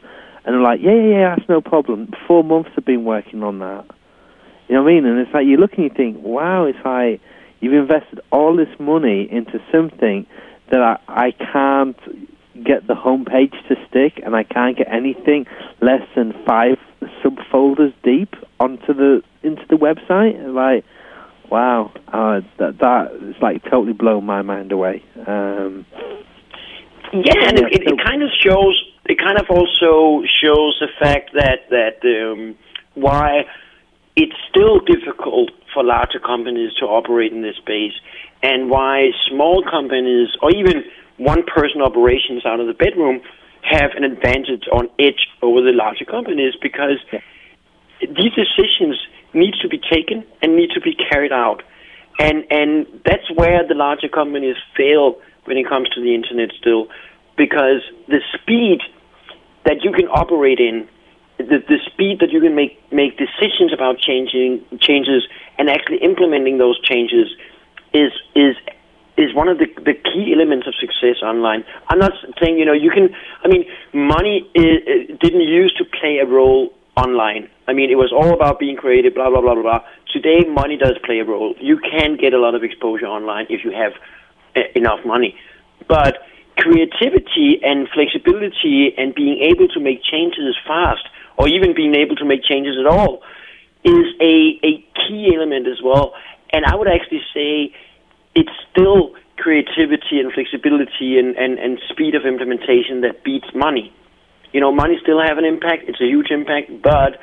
And 0.45 0.55
they're 0.55 0.63
like, 0.63 0.81
yeah, 0.81 0.95
yeah, 0.95 1.09
yeah, 1.09 1.35
that's 1.37 1.49
no 1.49 1.61
problem. 1.61 2.13
Four 2.27 2.43
months 2.43 2.71
have 2.75 2.85
been 2.85 3.05
working 3.05 3.43
on 3.43 3.59
that. 3.59 3.85
You 4.69 4.77
know 4.77 4.83
what 4.83 4.91
I 4.91 4.95
mean? 4.95 5.07
And 5.07 5.19
it's 5.19 5.33
like 5.33 5.47
you 5.47 5.57
look 5.57 5.75
and 5.75 5.85
you 5.85 5.91
think, 5.91 6.19
wow, 6.23 6.65
it's 6.65 6.79
like 6.85 7.21
you've 7.61 7.75
invested 7.75 8.21
all 8.31 8.57
this 8.57 8.69
money 8.79 9.29
into 9.31 9.61
something 9.73 10.27
that 10.71 10.81
I, 10.81 10.99
I 11.09 11.31
can't 11.33 11.99
get 12.65 12.87
the 12.87 12.95
homepage 12.95 13.53
to 13.69 13.77
stick, 13.89 14.23
and 14.25 14.35
I 14.35 14.45
can't 14.45 14.77
get 14.77 14.89
anything 14.93 15.47
less 15.81 16.03
than 16.17 16.33
five 16.47 16.79
subfolders 17.25 17.93
deep 18.03 18.35
onto 18.61 18.95
the 18.95 19.23
into 19.43 19.63
the 19.69 19.77
website. 19.77 20.37
Like, 20.55 20.85
wow, 21.51 21.93
uh, 22.09 22.41
that 22.59 22.79
that 22.79 23.13
is 23.29 23.37
like 23.41 23.63
totally 23.65 23.93
blown 23.93 24.25
my 24.25 24.43
mind 24.43 24.73
away. 24.73 25.03
Um, 25.27 25.87
yeah, 27.13 27.49
and 27.49 27.59
it, 27.59 27.73
it, 27.73 27.83
it 27.87 28.05
kind 28.05 28.23
of 28.23 28.31
shows. 28.45 28.83
It 29.07 29.19
kind 29.19 29.39
of 29.39 29.47
also 29.49 30.25
shows 30.43 30.77
the 30.81 30.89
fact 31.01 31.31
that 31.35 31.71
that 31.71 32.05
um, 32.05 32.57
why 32.95 33.45
it's 34.17 34.37
still 34.51 34.81
difficult 34.81 35.51
for 35.73 35.85
larger 35.85 36.19
companies 36.19 36.73
to 36.81 36.87
operate 36.87 37.33
in 37.33 37.43
this 37.43 37.57
space, 37.57 37.95
and 38.43 38.69
why 38.69 39.11
small 39.31 39.63
companies 39.63 40.29
or 40.43 40.51
even 40.51 40.85
one 41.19 41.43
person 41.45 41.83
operations 41.83 42.47
out 42.47 42.61
of 42.61 42.67
the 42.67 42.75
bedroom 42.75 43.21
have 43.63 43.91
an 43.97 44.05
advantage 44.05 44.65
on 44.73 44.89
edge 44.99 45.29
over 45.43 45.61
the 45.61 45.73
larger 45.73 46.05
companies 46.05 46.55
because 46.63 46.99
yeah. 47.13 47.21
these 48.01 48.33
decisions 48.35 48.97
need 49.35 49.55
to 49.61 49.69
be 49.69 49.79
taken 49.79 50.25
and 50.43 50.57
need 50.57 50.71
to 50.71 50.81
be 50.81 50.95
carried 50.95 51.33
out. 51.33 51.63
And 52.19 52.45
and 52.51 52.87
that's 53.05 53.31
where 53.35 53.67
the 53.67 53.75
larger 53.75 54.09
companies 54.09 54.57
fail 54.77 55.21
when 55.45 55.57
it 55.57 55.69
comes 55.69 55.89
to 55.91 56.01
the 56.01 56.15
internet 56.15 56.51
still 56.59 56.89
because 57.37 57.83
the 58.09 58.21
speed 58.35 58.81
that 59.65 59.83
you 59.83 59.93
can 59.93 60.07
operate 60.09 60.59
in 60.59 60.89
the, 61.39 61.63
the 61.69 61.79
speed 61.87 62.19
that 62.21 62.31
you 62.31 62.41
can 62.41 62.55
make 62.55 62.81
make 62.93 63.17
decisions 63.19 63.73
about 63.73 63.99
changing 63.99 64.65
changes 64.81 65.29
and 65.59 65.71
actually 65.71 65.99
implementing 65.99 66.59
those 66.59 66.81
changes 66.81 67.29
is 67.95 68.13
is 68.35 68.57
is 69.19 69.35
one 69.35 69.49
of 69.49 69.59
the 69.59 69.67
the 69.85 69.95
key 69.95 70.33
elements 70.33 70.67
of 70.67 70.75
success 70.79 71.23
online. 71.23 71.65
I'm 71.89 71.99
not 71.99 72.13
saying 72.41 72.59
you 72.59 72.65
know 72.65 72.73
you 72.73 72.91
can. 72.91 73.11
I 73.45 73.49
mean, 73.49 73.65
money 73.93 74.49
is, 74.55 75.19
didn't 75.21 75.43
used 75.43 75.77
to 75.79 75.85
play 75.85 76.19
a 76.23 76.27
role 76.27 76.71
online. 76.97 77.49
I 77.67 77.73
mean, 77.73 77.91
it 77.91 77.97
was 77.97 78.13
all 78.13 78.33
about 78.33 78.59
being 78.59 78.77
creative, 78.77 79.15
blah 79.15 79.29
blah 79.29 79.41
blah 79.41 79.55
blah 79.55 79.63
blah. 79.63 79.81
Today, 80.13 80.47
money 80.49 80.77
does 80.77 80.97
play 81.05 81.19
a 81.19 81.25
role. 81.25 81.55
You 81.61 81.79
can 81.79 82.17
get 82.17 82.33
a 82.33 82.39
lot 82.39 82.55
of 82.55 82.63
exposure 82.63 83.07
online 83.07 83.47
if 83.51 83.65
you 83.65 83.73
have 83.73 83.93
uh, 84.57 84.61
enough 84.75 85.05
money, 85.05 85.37
but 85.89 86.19
creativity 86.57 87.61
and 87.63 87.89
flexibility 87.95 88.93
and 88.97 89.15
being 89.15 89.39
able 89.41 89.69
to 89.69 89.81
make 89.81 90.03
changes 90.03 90.57
fast 90.67 91.07
or 91.37 91.49
even 91.49 91.75
being 91.75 91.95
able 91.95 92.17
to 92.17 92.25
make 92.25 92.43
changes 92.43 92.75
at 92.79 92.87
all 92.87 93.23
is 93.85 94.07
a, 94.21 94.59
a 94.65 94.85
key 95.07 95.31
element 95.35 95.69
as 95.69 95.79
well. 95.83 96.15
And 96.53 96.65
I 96.65 96.75
would 96.75 96.89
actually 96.89 97.23
say 97.33 97.73
it's 98.35 98.51
still 98.71 99.15
creativity 99.37 100.21
and 100.21 100.33
flexibility 100.33 101.19
and, 101.19 101.37
and, 101.37 101.59
and 101.59 101.79
speed 101.89 102.15
of 102.15 102.27
implementation 102.27 103.03
that 103.03 103.23
beats 103.25 103.47
money. 103.55 103.93
You 104.53 104.61
know, 104.61 104.73
money 104.73 104.99
still 105.03 105.21
have 105.21 105.39
an 105.39 105.45
impact. 105.45 105.85
It's 105.89 106.01
a 106.01 106.07
huge 106.07 106.31
impact, 106.31 106.71
but 106.83 107.21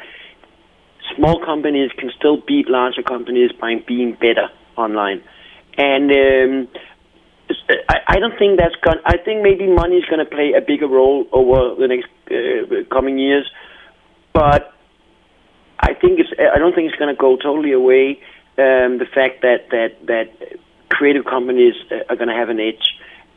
small 1.15 1.43
companies 1.43 1.91
can 1.97 2.11
still 2.15 2.37
beat 2.37 2.69
larger 2.69 3.01
companies 3.01 3.51
by 3.59 3.75
being 3.87 4.13
better 4.13 4.49
online. 4.77 5.23
And 5.77 6.11
um, 6.11 6.67
I, 7.89 7.97
I 8.07 8.19
don't 8.19 8.37
think 8.37 8.59
that's 8.59 8.75
going. 8.81 8.99
I 9.05 9.17
think 9.17 9.41
maybe 9.43 9.67
money 9.67 9.97
is 9.97 10.05
going 10.05 10.23
to 10.23 10.29
play 10.29 10.53
a 10.55 10.61
bigger 10.61 10.87
role 10.87 11.27
over 11.31 11.75
the 11.75 11.87
next 11.87 12.07
uh, 12.31 12.87
coming 12.93 13.17
years 13.17 13.49
but 14.35 14.73
I 15.79 15.93
think 15.93 16.19
it's. 16.19 16.29
I 16.37 16.59
don't 16.59 16.75
think 16.75 16.89
it's 16.89 16.99
going 16.99 17.15
to 17.15 17.19
go 17.19 17.37
totally 17.37 17.71
away. 17.71 18.19
Um, 18.57 18.99
the 18.99 19.07
fact 19.11 19.41
that 19.41 19.69
that 19.71 20.05
that 20.07 20.59
creative 20.95 21.25
companies 21.25 21.75
uh, 21.91 22.07
are 22.09 22.15
going 22.15 22.29
to 22.29 22.33
have 22.33 22.49
an 22.49 22.59
edge, 22.59 22.85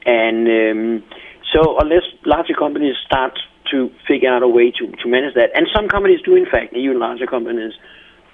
and 0.06 0.46
um, 0.46 1.04
so 1.52 1.78
unless 1.80 2.02
larger 2.24 2.54
companies 2.54 2.94
start 3.04 3.38
to 3.70 3.90
figure 4.06 4.32
out 4.32 4.42
a 4.42 4.48
way 4.48 4.70
to, 4.70 4.86
to 5.02 5.08
manage 5.08 5.34
that, 5.34 5.50
and 5.54 5.66
some 5.74 5.88
companies 5.88 6.20
do, 6.24 6.36
in 6.36 6.46
fact, 6.46 6.74
even 6.74 6.98
larger 6.98 7.26
companies, 7.26 7.72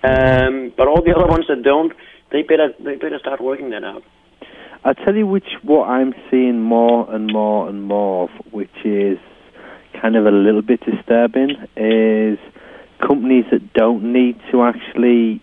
um, 0.03 0.73
but 0.77 0.87
all 0.87 1.03
the 1.03 1.15
other 1.17 1.27
ones 1.27 1.47
that 1.49 1.63
don't, 1.63 1.93
they 2.31 2.43
better 2.43 2.69
they 2.79 2.97
better 2.97 3.19
start 3.19 3.41
working 3.41 3.71
that 3.71 3.85
out. 3.85 4.03
I'll 4.85 4.95
tell 4.95 5.17
you 5.17 5.27
which 5.27 5.49
what 5.63 5.89
I'm 5.89 6.13
seeing 6.31 6.61
more 6.61 7.11
and 7.11 7.33
more 7.33 7.69
and 7.69 7.83
more 7.85 8.25
of, 8.25 8.31
which 8.53 8.77
is 8.85 9.19
kind 10.01 10.17
of 10.17 10.27
a 10.27 10.31
little 10.31 10.61
bit 10.61 10.81
disturbing, 10.85 11.57
is 11.77 12.39
companies 13.01 13.47
that 13.51 13.73
don't 13.73 14.13
need 14.13 14.39
to 14.53 14.63
actually 14.63 15.41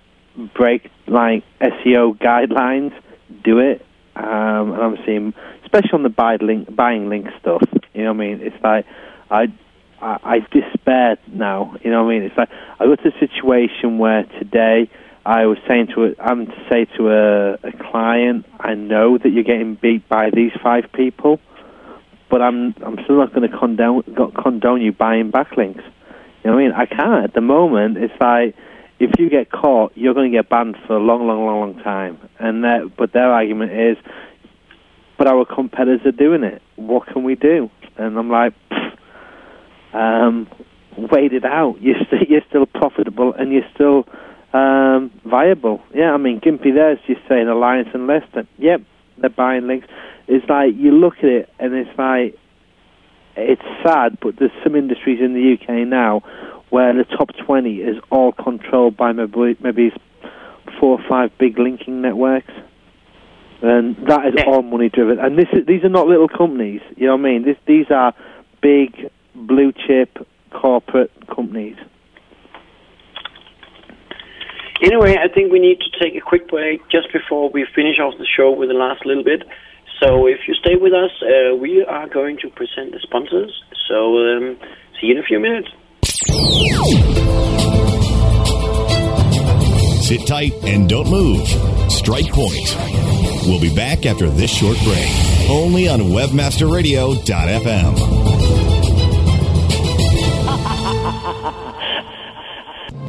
break 0.54 0.92
like 1.08 1.44
SEO 1.60 2.18
guidelines 2.20 2.94
do 3.44 3.60
it. 3.60 3.86
Um, 4.16 4.74
and 4.74 4.82
I'm 4.82 4.98
seeing, 5.06 5.34
especially 5.64 5.92
on 5.94 6.04
the 6.04 6.10
buy 6.10 6.36
link, 6.36 6.74
buying 6.76 7.10
link 7.10 7.28
stuff. 7.40 7.64
You 7.94 8.04
know 8.04 8.14
what 8.14 8.24
I 8.24 8.28
mean? 8.28 8.42
It's 8.42 8.64
like 8.64 8.86
I, 9.30 9.48
I, 10.02 10.18
I 10.24 10.40
despair 10.52 11.18
now. 11.28 11.76
You 11.84 11.92
know 11.92 12.04
what 12.04 12.12
I 12.12 12.14
mean? 12.16 12.24
It's 12.24 12.38
like 12.38 12.50
I 12.80 12.86
got 12.86 13.02
to 13.04 13.10
a 13.10 13.20
situation 13.20 14.00
where 14.00 14.24
today 14.40 14.90
I 15.26 15.46
was 15.46 15.58
saying 15.68 15.88
to 15.96 16.06
a, 16.06 16.14
I'm 16.20 16.48
to 16.48 16.66
say 16.70 16.86
to 16.98 17.10
a, 17.10 17.54
a 17.54 17.72
client, 17.92 18.46
I 18.60 18.74
know 18.74 19.18
that 19.18 19.30
you're 19.30 19.44
getting 19.44 19.76
beat 19.76 20.08
by 20.10 20.30
these 20.32 20.52
five 20.64 20.86
people, 20.94 21.40
but 22.30 22.42
I'm 22.42 22.74
I'm 22.86 22.98
still 23.04 23.18
not 23.18 23.34
going 23.34 23.50
to 23.50 23.58
condone 23.58 24.04
condone 24.34 24.82
you 24.82 24.92
buying 24.92 25.32
backlinks. 25.32 25.84
You 26.44 26.50
know 26.50 26.56
what 26.56 26.60
I 26.60 26.64
mean? 26.64 26.72
I 26.72 26.86
can't 26.86 27.24
at 27.24 27.34
the 27.34 27.42
moment. 27.42 27.98
It's 27.98 28.14
like 28.20 28.56
if 29.02 29.20
you 29.20 29.32
get 29.32 29.50
caught, 29.50 29.94
you're 29.96 30.14
going 30.14 30.32
to 30.32 30.38
get 30.38 30.48
banned 30.48 30.78
for 30.86 30.96
a 30.96 31.00
long, 31.00 31.26
long, 31.26 31.44
long, 31.44 31.60
long 31.60 31.84
time. 31.84 32.20
And 32.38 32.64
that, 32.64 32.96
but 32.96 33.14
their 33.14 33.32
argument 33.32 33.72
is, 33.72 33.98
but 35.18 35.26
our 35.26 35.44
competitors 35.44 36.06
are 36.06 36.12
doing 36.12 36.44
it. 36.44 36.62
What 36.76 37.08
can 37.08 37.24
we 37.24 37.34
do? 37.34 37.72
And 37.98 38.16
I'm 38.18 38.30
like, 38.30 38.54
um, 39.94 40.48
wait 40.96 41.34
it 41.34 41.44
out. 41.46 41.78
You're, 41.82 41.96
st- 42.12 42.30
you're 42.30 42.42
still 42.48 42.68
profitable 42.68 43.34
and 43.34 43.52
you're 43.52 43.68
still 43.74 44.06
um, 44.54 45.10
viable. 45.26 45.82
Yeah, 45.96 46.12
I 46.14 46.18
mean, 46.18 46.40
Gimpy 46.40 46.72
there's 46.74 47.00
just 47.08 47.22
saying 47.28 47.48
Alliance 47.48 47.90
and 47.96 48.06
Leicester. 48.06 48.48
Yep, 48.60 48.82
they're 49.18 49.30
buying 49.32 49.66
links. 49.66 49.88
It's 50.28 50.48
like 50.48 50.76
you 50.76 50.92
look 50.92 51.18
at 51.20 51.26
it 51.26 51.50
and 51.60 51.74
it's 51.74 51.98
like 51.98 52.38
it's 53.36 53.62
sad, 53.84 54.20
but 54.22 54.36
there's 54.38 54.52
some 54.64 54.76
industries 54.76 55.20
in 55.22 55.34
the 55.34 55.54
UK 55.54 55.88
now 55.88 56.22
where 56.72 56.94
the 56.94 57.04
top 57.04 57.30
20 57.46 57.76
is 57.76 57.98
all 58.10 58.32
controlled 58.32 58.98
by 58.98 59.12
maybe, 59.12 59.58
maybe 59.62 59.94
four 60.80 61.00
or 61.00 61.06
five 61.08 61.30
big 61.38 61.60
linking 61.60 62.02
networks. 62.02 62.52
And 63.62 63.96
that 64.08 64.26
is 64.26 64.44
all 64.48 64.64
money 64.64 64.90
driven. 64.90 65.20
And 65.20 65.38
this 65.38 65.48
is, 65.54 65.68
these 65.68 65.84
are 65.84 65.90
not 65.90 66.08
little 66.08 66.28
companies, 66.28 66.82
you 66.98 67.06
know 67.06 67.16
what 67.16 67.28
I 67.28 67.32
mean? 67.34 67.46
This, 67.46 67.58
these 67.68 67.86
are 67.92 68.16
big 68.62 69.12
blue 69.36 69.72
chip 69.72 70.26
corporate 70.50 71.12
companies. 71.28 71.78
Anyway, 74.82 75.16
I 75.16 75.32
think 75.32 75.52
we 75.52 75.60
need 75.60 75.78
to 75.80 76.00
take 76.00 76.16
a 76.16 76.22
quick 76.26 76.48
break 76.50 76.82
just 76.90 77.14
before 77.14 77.52
we 77.52 77.68
finish 77.76 78.00
off 78.00 78.16
the 78.18 78.26
show 78.26 78.50
with 78.50 78.70
the 78.70 78.76
last 78.76 79.06
little 79.06 79.24
bit. 79.24 79.44
So 80.02 80.26
if 80.26 80.40
you 80.48 80.56
stay 80.56 80.76
with 80.76 80.94
us, 80.94 81.12
uh, 81.22 81.56
we 81.56 81.86
are 81.86 82.10
going 82.10 82.38
to 82.42 82.50
present 82.50 82.92
the 82.92 83.00
sponsors. 83.04 83.54
So 83.88 84.18
um, 84.18 84.58
see 85.00 85.08
you 85.08 85.14
in 85.14 85.20
a 85.20 85.24
few 85.24 85.40
minutes. 85.40 85.68
Sit 90.02 90.28
tight 90.28 90.54
and 90.64 90.88
don't 90.88 91.10
move. 91.10 91.48
Strike 91.92 92.32
Point. 92.32 92.76
We'll 93.48 93.60
be 93.60 93.74
back 93.74 94.06
after 94.06 94.30
this 94.30 94.52
short 94.52 94.78
break. 94.84 95.10
Only 95.50 95.88
on 95.88 96.02
WebmasterRadio.fm. 96.02 98.21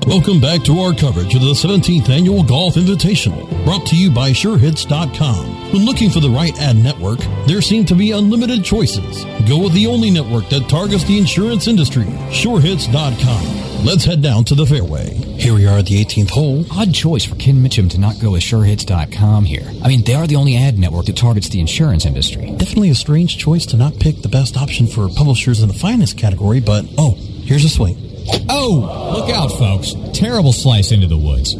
Welcome 0.06 0.40
back 0.40 0.64
to 0.64 0.80
our 0.80 0.92
coverage 0.92 1.32
of 1.36 1.42
the 1.42 1.52
17th 1.52 2.08
Annual 2.08 2.42
Golf 2.42 2.74
Invitational, 2.74 3.48
brought 3.64 3.86
to 3.86 3.96
you 3.96 4.10
by 4.10 4.30
SureHits.com. 4.32 5.72
When 5.72 5.84
looking 5.84 6.10
for 6.10 6.18
the 6.18 6.28
right 6.28 6.58
ad 6.60 6.76
network, 6.76 7.20
there 7.46 7.62
seem 7.62 7.84
to 7.84 7.94
be 7.94 8.10
unlimited 8.10 8.64
choices. 8.64 9.24
Go 9.48 9.62
with 9.62 9.74
the 9.74 9.86
only 9.86 10.10
network 10.10 10.48
that 10.48 10.68
targets 10.68 11.04
the 11.04 11.18
insurance 11.18 11.68
industry, 11.68 12.06
SureHits.com. 12.30 13.86
Let's 13.86 14.04
head 14.04 14.22
down 14.22 14.42
to 14.44 14.56
the 14.56 14.66
fairway. 14.66 15.14
Here 15.14 15.54
we 15.54 15.68
are 15.68 15.78
at 15.78 15.86
the 15.86 16.04
18th 16.04 16.30
hole. 16.30 16.64
Odd 16.72 16.92
choice 16.92 17.24
for 17.24 17.36
Ken 17.36 17.62
Mitchum 17.62 17.88
to 17.92 17.98
not 18.00 18.20
go 18.20 18.32
with 18.32 18.42
SureHits.com 18.42 19.44
here. 19.44 19.70
I 19.84 19.88
mean, 19.88 20.02
they 20.02 20.14
are 20.14 20.26
the 20.26 20.36
only 20.36 20.56
ad 20.56 20.80
network 20.80 21.06
that 21.06 21.16
targets 21.16 21.48
the 21.48 21.60
insurance 21.60 22.06
industry. 22.06 22.50
Definitely 22.56 22.90
a 22.90 22.96
strange 22.96 23.38
choice 23.38 23.66
to 23.66 23.76
not 23.76 24.00
pick 24.00 24.20
the 24.22 24.28
best 24.28 24.56
option 24.56 24.88
for 24.88 25.08
publishers 25.08 25.62
in 25.62 25.68
the 25.68 25.74
finest 25.74 26.18
category, 26.18 26.58
but 26.58 26.86
oh, 26.98 27.12
here's 27.44 27.64
a 27.64 27.68
swing. 27.68 28.11
Oh, 28.48 29.12
look 29.16 29.30
out, 29.30 29.48
folks. 29.52 29.94
Terrible 30.16 30.52
slice 30.52 30.92
into 30.92 31.06
the 31.06 31.16
woods. 31.16 31.54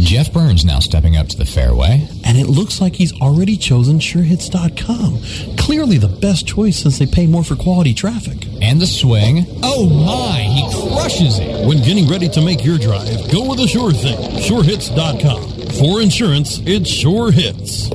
Jeff 0.00 0.32
Burns 0.32 0.64
now 0.64 0.78
stepping 0.78 1.16
up 1.16 1.28
to 1.28 1.36
the 1.36 1.44
fairway. 1.44 2.06
And 2.24 2.38
it 2.38 2.46
looks 2.46 2.80
like 2.80 2.94
he's 2.94 3.18
already 3.20 3.56
chosen 3.56 3.98
SureHits.com. 3.98 5.56
Clearly 5.56 5.98
the 5.98 6.08
best 6.08 6.46
choice 6.46 6.78
since 6.78 6.98
they 6.98 7.06
pay 7.06 7.26
more 7.26 7.44
for 7.44 7.56
quality 7.56 7.94
traffic. 7.94 8.46
And 8.62 8.80
the 8.80 8.86
swing. 8.86 9.44
Oh 9.62 9.88
my, 9.88 10.40
he 10.40 10.62
crushes 10.88 11.38
it. 11.38 11.66
When 11.66 11.78
getting 11.78 12.08
ready 12.08 12.28
to 12.28 12.40
make 12.40 12.64
your 12.64 12.78
drive, 12.78 13.30
go 13.32 13.48
with 13.48 13.60
a 13.60 13.68
sure 13.68 13.92
thing. 13.92 14.18
SureHits.com. 14.40 15.42
For 15.78 16.00
insurance, 16.00 16.60
it 16.64 16.86
sure 16.86 17.30
hits. 17.30 17.90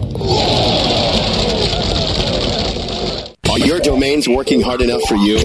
Are 3.50 3.60
your 3.60 3.80
domains 3.80 4.28
working 4.28 4.62
hard 4.62 4.82
enough 4.82 5.02
for 5.08 5.16
you? 5.16 5.38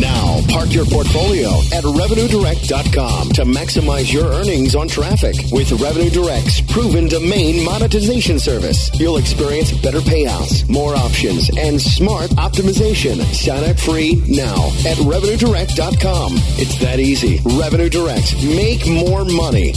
Now, 0.00 0.40
park 0.48 0.72
your 0.72 0.86
portfolio 0.86 1.48
at 1.74 1.82
RevenueDirect.com 1.84 3.30
to 3.30 3.44
maximize 3.44 4.12
your 4.12 4.26
earnings 4.32 4.74
on 4.74 4.86
traffic. 4.86 5.34
With 5.50 5.72
Revenue 5.72 6.10
Direct's 6.10 6.60
proven 6.60 7.08
domain 7.08 7.64
monetization 7.64 8.38
service, 8.38 8.90
you'll 9.00 9.16
experience 9.16 9.72
better 9.72 10.00
payouts, 10.00 10.68
more 10.68 10.94
options, 10.94 11.50
and 11.56 11.80
smart 11.80 12.30
optimization. 12.32 13.22
Sign 13.34 13.64
up 13.68 13.78
free 13.78 14.22
now 14.28 14.68
at 14.86 14.98
RevenueDirect.com. 14.98 16.32
It's 16.58 16.78
that 16.78 17.00
easy. 17.00 17.40
Revenue 17.58 17.88
Direct. 17.88 18.34
Make 18.44 18.86
more 18.86 19.24
money. 19.24 19.74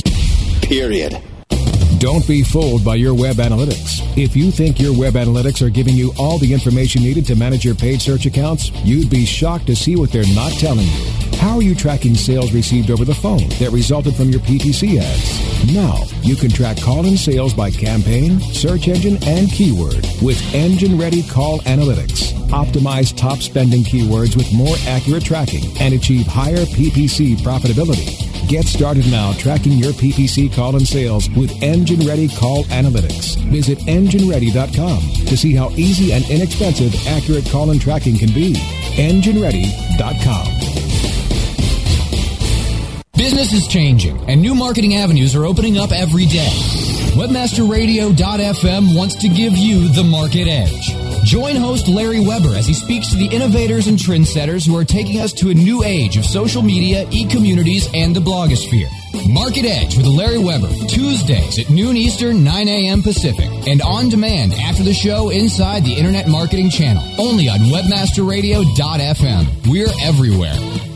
Period. 0.61 1.21
Don't 2.01 2.27
be 2.27 2.41
fooled 2.41 2.83
by 2.83 2.95
your 2.95 3.13
web 3.13 3.35
analytics. 3.35 4.01
If 4.17 4.35
you 4.35 4.49
think 4.49 4.79
your 4.79 4.97
web 4.97 5.13
analytics 5.13 5.61
are 5.61 5.69
giving 5.69 5.93
you 5.93 6.11
all 6.17 6.39
the 6.39 6.51
information 6.51 7.03
needed 7.03 7.27
to 7.27 7.35
manage 7.35 7.63
your 7.63 7.75
paid 7.75 8.01
search 8.01 8.25
accounts, 8.25 8.71
you'd 8.83 9.07
be 9.07 9.23
shocked 9.23 9.67
to 9.67 9.75
see 9.75 9.95
what 9.95 10.11
they're 10.11 10.25
not 10.33 10.51
telling 10.53 10.87
you. 10.87 11.37
How 11.37 11.57
are 11.57 11.61
you 11.61 11.75
tracking 11.75 12.15
sales 12.15 12.53
received 12.53 12.89
over 12.89 13.05
the 13.05 13.13
phone 13.13 13.47
that 13.59 13.69
resulted 13.71 14.15
from 14.15 14.31
your 14.31 14.39
PPC 14.39 14.99
ads? 14.99 15.75
Now, 15.75 16.01
you 16.23 16.35
can 16.35 16.49
track 16.49 16.81
call-in 16.81 17.17
sales 17.17 17.53
by 17.53 17.69
campaign, 17.69 18.39
search 18.39 18.87
engine, 18.87 19.19
and 19.27 19.51
keyword 19.51 20.03
with 20.23 20.41
Engine 20.55 20.97
Ready 20.97 21.21
Call 21.21 21.59
Analytics. 21.59 22.33
Optimize 22.49 23.15
top 23.15 23.43
spending 23.43 23.83
keywords 23.83 24.35
with 24.35 24.51
more 24.51 24.75
accurate 24.87 25.23
tracking 25.23 25.65
and 25.79 25.93
achieve 25.93 26.25
higher 26.25 26.65
PPC 26.65 27.35
profitability. 27.41 28.30
Get 28.51 28.65
started 28.65 29.09
now 29.09 29.31
tracking 29.31 29.71
your 29.77 29.93
PPC 29.93 30.53
call 30.53 30.75
and 30.75 30.85
sales 30.85 31.29
with 31.37 31.63
Engine 31.63 32.05
Ready 32.05 32.27
Call 32.27 32.65
Analytics. 32.65 33.37
Visit 33.45 33.77
EngineReady.com 33.77 34.99
to 35.25 35.37
see 35.37 35.55
how 35.55 35.69
easy 35.77 36.11
and 36.11 36.29
inexpensive 36.29 36.93
accurate 37.07 37.45
call 37.45 37.71
and 37.71 37.79
tracking 37.79 38.17
can 38.17 38.27
be. 38.33 38.55
EngineReady.com. 38.97 40.47
Business 43.13 43.53
is 43.53 43.69
changing, 43.69 44.19
and 44.29 44.41
new 44.41 44.53
marketing 44.53 44.95
avenues 44.95 45.33
are 45.33 45.45
opening 45.45 45.77
up 45.77 45.93
every 45.93 46.25
day. 46.25 46.51
WebmasterRadio.fm 47.15 48.97
wants 48.97 49.15
to 49.15 49.29
give 49.29 49.55
you 49.55 49.87
the 49.87 50.03
market 50.03 50.49
edge. 50.49 51.00
Join 51.23 51.55
host 51.55 51.87
Larry 51.87 52.19
Weber 52.19 52.55
as 52.55 52.67
he 52.67 52.73
speaks 52.73 53.09
to 53.09 53.15
the 53.15 53.27
innovators 53.27 53.87
and 53.87 53.97
trendsetters 53.97 54.65
who 54.65 54.75
are 54.75 54.83
taking 54.83 55.19
us 55.19 55.31
to 55.33 55.49
a 55.49 55.53
new 55.53 55.83
age 55.83 56.17
of 56.17 56.25
social 56.25 56.61
media, 56.61 57.07
e-communities, 57.11 57.87
and 57.93 58.15
the 58.15 58.19
blogosphere. 58.19 58.89
Market 59.31 59.65
Edge 59.65 59.97
with 59.97 60.07
Larry 60.07 60.39
Weber, 60.39 60.69
Tuesdays 60.87 61.59
at 61.59 61.69
noon 61.69 61.95
Eastern, 61.95 62.43
9 62.43 62.67
a.m. 62.67 63.01
Pacific, 63.01 63.49
and 63.67 63.81
on 63.81 64.09
demand 64.09 64.53
after 64.53 64.83
the 64.83 64.93
show 64.93 65.29
inside 65.29 65.83
the 65.83 65.93
Internet 65.93 66.27
Marketing 66.27 66.69
Channel, 66.69 67.03
only 67.19 67.49
on 67.49 67.59
WebmasterRadio.fm. 67.59 69.67
We're 69.67 69.91
everywhere. 70.01 70.90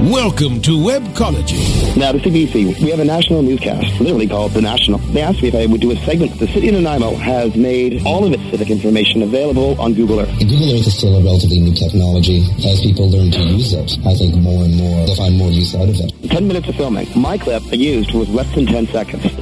Welcome 0.00 0.62
to 0.62 0.70
Webcology. 0.70 1.94
Now, 1.94 2.12
the 2.12 2.20
CBC, 2.20 2.80
we 2.82 2.88
have 2.88 3.00
a 3.00 3.04
national 3.04 3.42
newscast, 3.42 4.00
literally 4.00 4.26
called 4.26 4.52
The 4.52 4.62
National. 4.62 4.96
They 4.98 5.20
asked 5.20 5.42
me 5.42 5.48
if 5.48 5.54
I 5.54 5.66
would 5.66 5.82
do 5.82 5.90
a 5.90 5.96
segment. 5.96 6.38
The 6.38 6.46
city 6.46 6.68
of 6.70 6.74
Nanaimo 6.76 7.16
has 7.16 7.54
made 7.54 8.06
all 8.06 8.24
of 8.24 8.32
its 8.32 8.42
civic 8.44 8.70
information 8.70 9.20
available 9.22 9.78
on 9.78 9.92
Google 9.92 10.20
Earth. 10.20 10.30
Google 10.38 10.72
Earth 10.72 10.86
is 10.86 10.96
still 10.96 11.18
a 11.18 11.22
relatively 11.22 11.58
new 11.60 11.74
technology. 11.74 12.38
As 12.66 12.80
people 12.80 13.10
learn 13.10 13.30
to 13.30 13.40
use 13.40 13.74
it, 13.74 13.98
I 14.06 14.14
think 14.14 14.36
more 14.36 14.64
and 14.64 14.74
more 14.74 15.04
they'll 15.04 15.16
find 15.16 15.36
more 15.36 15.50
use 15.50 15.74
out 15.74 15.90
of 15.90 16.00
it. 16.00 16.14
Ten 16.30 16.48
minutes 16.48 16.68
of 16.68 16.76
filming. 16.76 17.06
My 17.14 17.36
clip 17.36 17.62
I 17.70 17.74
used 17.74 18.14
was 18.14 18.30
less 18.30 18.50
than 18.54 18.64
ten 18.64 18.86
seconds. 18.86 19.22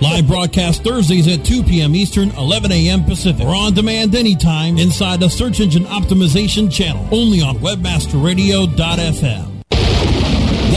Live 0.00 0.26
broadcast 0.26 0.84
Thursdays 0.84 1.28
at 1.28 1.44
2 1.44 1.64
p.m. 1.64 1.94
Eastern, 1.94 2.30
11 2.30 2.72
a.m. 2.72 3.04
Pacific. 3.04 3.44
Or 3.44 3.54
on 3.54 3.74
demand 3.74 4.14
anytime 4.14 4.78
inside 4.78 5.20
the 5.20 5.28
Search 5.28 5.60
Engine 5.60 5.84
Optimization 5.84 6.72
channel. 6.72 7.06
Only 7.12 7.42
on 7.42 7.58
WebmasterRadio.fm. 7.58 9.57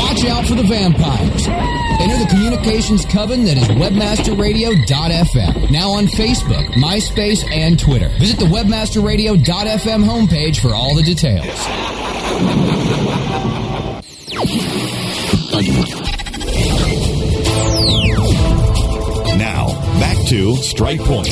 Watch 0.02 0.26
out 0.26 0.46
for 0.46 0.56
the 0.56 0.64
vampires. 0.64 1.48
Enter 1.48 2.18
the 2.18 2.26
communications 2.30 3.06
coven 3.06 3.46
that 3.46 3.58
is 3.58 3.68
webmasterradio.fm. 3.70 5.72
Now 5.72 5.92
on 5.92 6.08
Facebook, 6.08 6.66
MySpace, 6.74 7.50
and 7.52 7.80
Twitter. 7.80 8.10
Visit 8.20 8.40
the 8.40 8.46
webmasterradio.fm 8.46 10.04
homepage 10.04 10.60
for 10.60 10.74
all 10.74 10.96
the 10.96 11.04
details. 11.04 11.46
Now, 19.38 19.68
back 20.00 20.18
to 20.30 20.56
Strike 20.58 21.00
Point. 21.02 21.30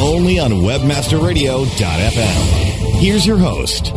Only 0.00 0.38
on 0.38 0.50
webmasterradio.fm. 0.52 3.00
Here's 3.00 3.26
your 3.26 3.38
host, 3.38 3.92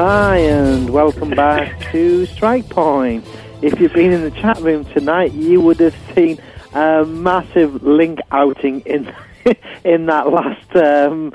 Hi, 0.00 0.36
and 0.36 0.90
welcome 0.90 1.30
back 1.30 1.76
to 1.90 2.24
Strike 2.26 2.68
Point. 2.68 3.26
If 3.62 3.80
you've 3.80 3.92
been 3.92 4.12
in 4.12 4.22
the 4.22 4.30
chat 4.30 4.60
room 4.60 4.84
tonight, 4.94 5.32
you 5.32 5.60
would 5.60 5.80
have 5.80 5.96
seen 6.14 6.38
a 6.72 7.04
massive 7.04 7.82
link 7.82 8.20
outing 8.30 8.82
in 8.82 9.12
in 9.84 10.06
that 10.06 10.28
last 10.28 10.76
um, 10.76 11.34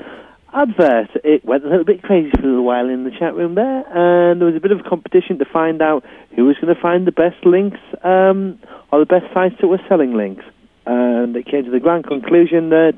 advert. 0.54 1.10
It 1.22 1.44
went 1.44 1.66
a 1.66 1.68
little 1.68 1.84
bit 1.84 2.02
crazy 2.02 2.30
for 2.30 2.40
a 2.40 2.46
little 2.46 2.64
while 2.64 2.88
in 2.88 3.04
the 3.04 3.10
chat 3.10 3.34
room 3.34 3.54
there, 3.54 3.84
and 3.86 4.40
there 4.40 4.46
was 4.46 4.56
a 4.56 4.60
bit 4.60 4.72
of 4.72 4.80
a 4.80 4.88
competition 4.88 5.36
to 5.40 5.44
find 5.44 5.82
out 5.82 6.02
who 6.34 6.46
was 6.46 6.56
going 6.58 6.74
to 6.74 6.80
find 6.80 7.06
the 7.06 7.12
best 7.12 7.44
links 7.44 7.80
um, 8.02 8.58
or 8.90 8.98
the 8.98 9.04
best 9.04 9.26
sites 9.34 9.56
that 9.60 9.68
were 9.68 9.80
selling 9.90 10.14
links. 10.14 10.44
And 10.86 11.36
it 11.36 11.44
came 11.44 11.66
to 11.66 11.70
the 11.70 11.80
grand 11.80 12.06
conclusion 12.06 12.70
that 12.70 12.94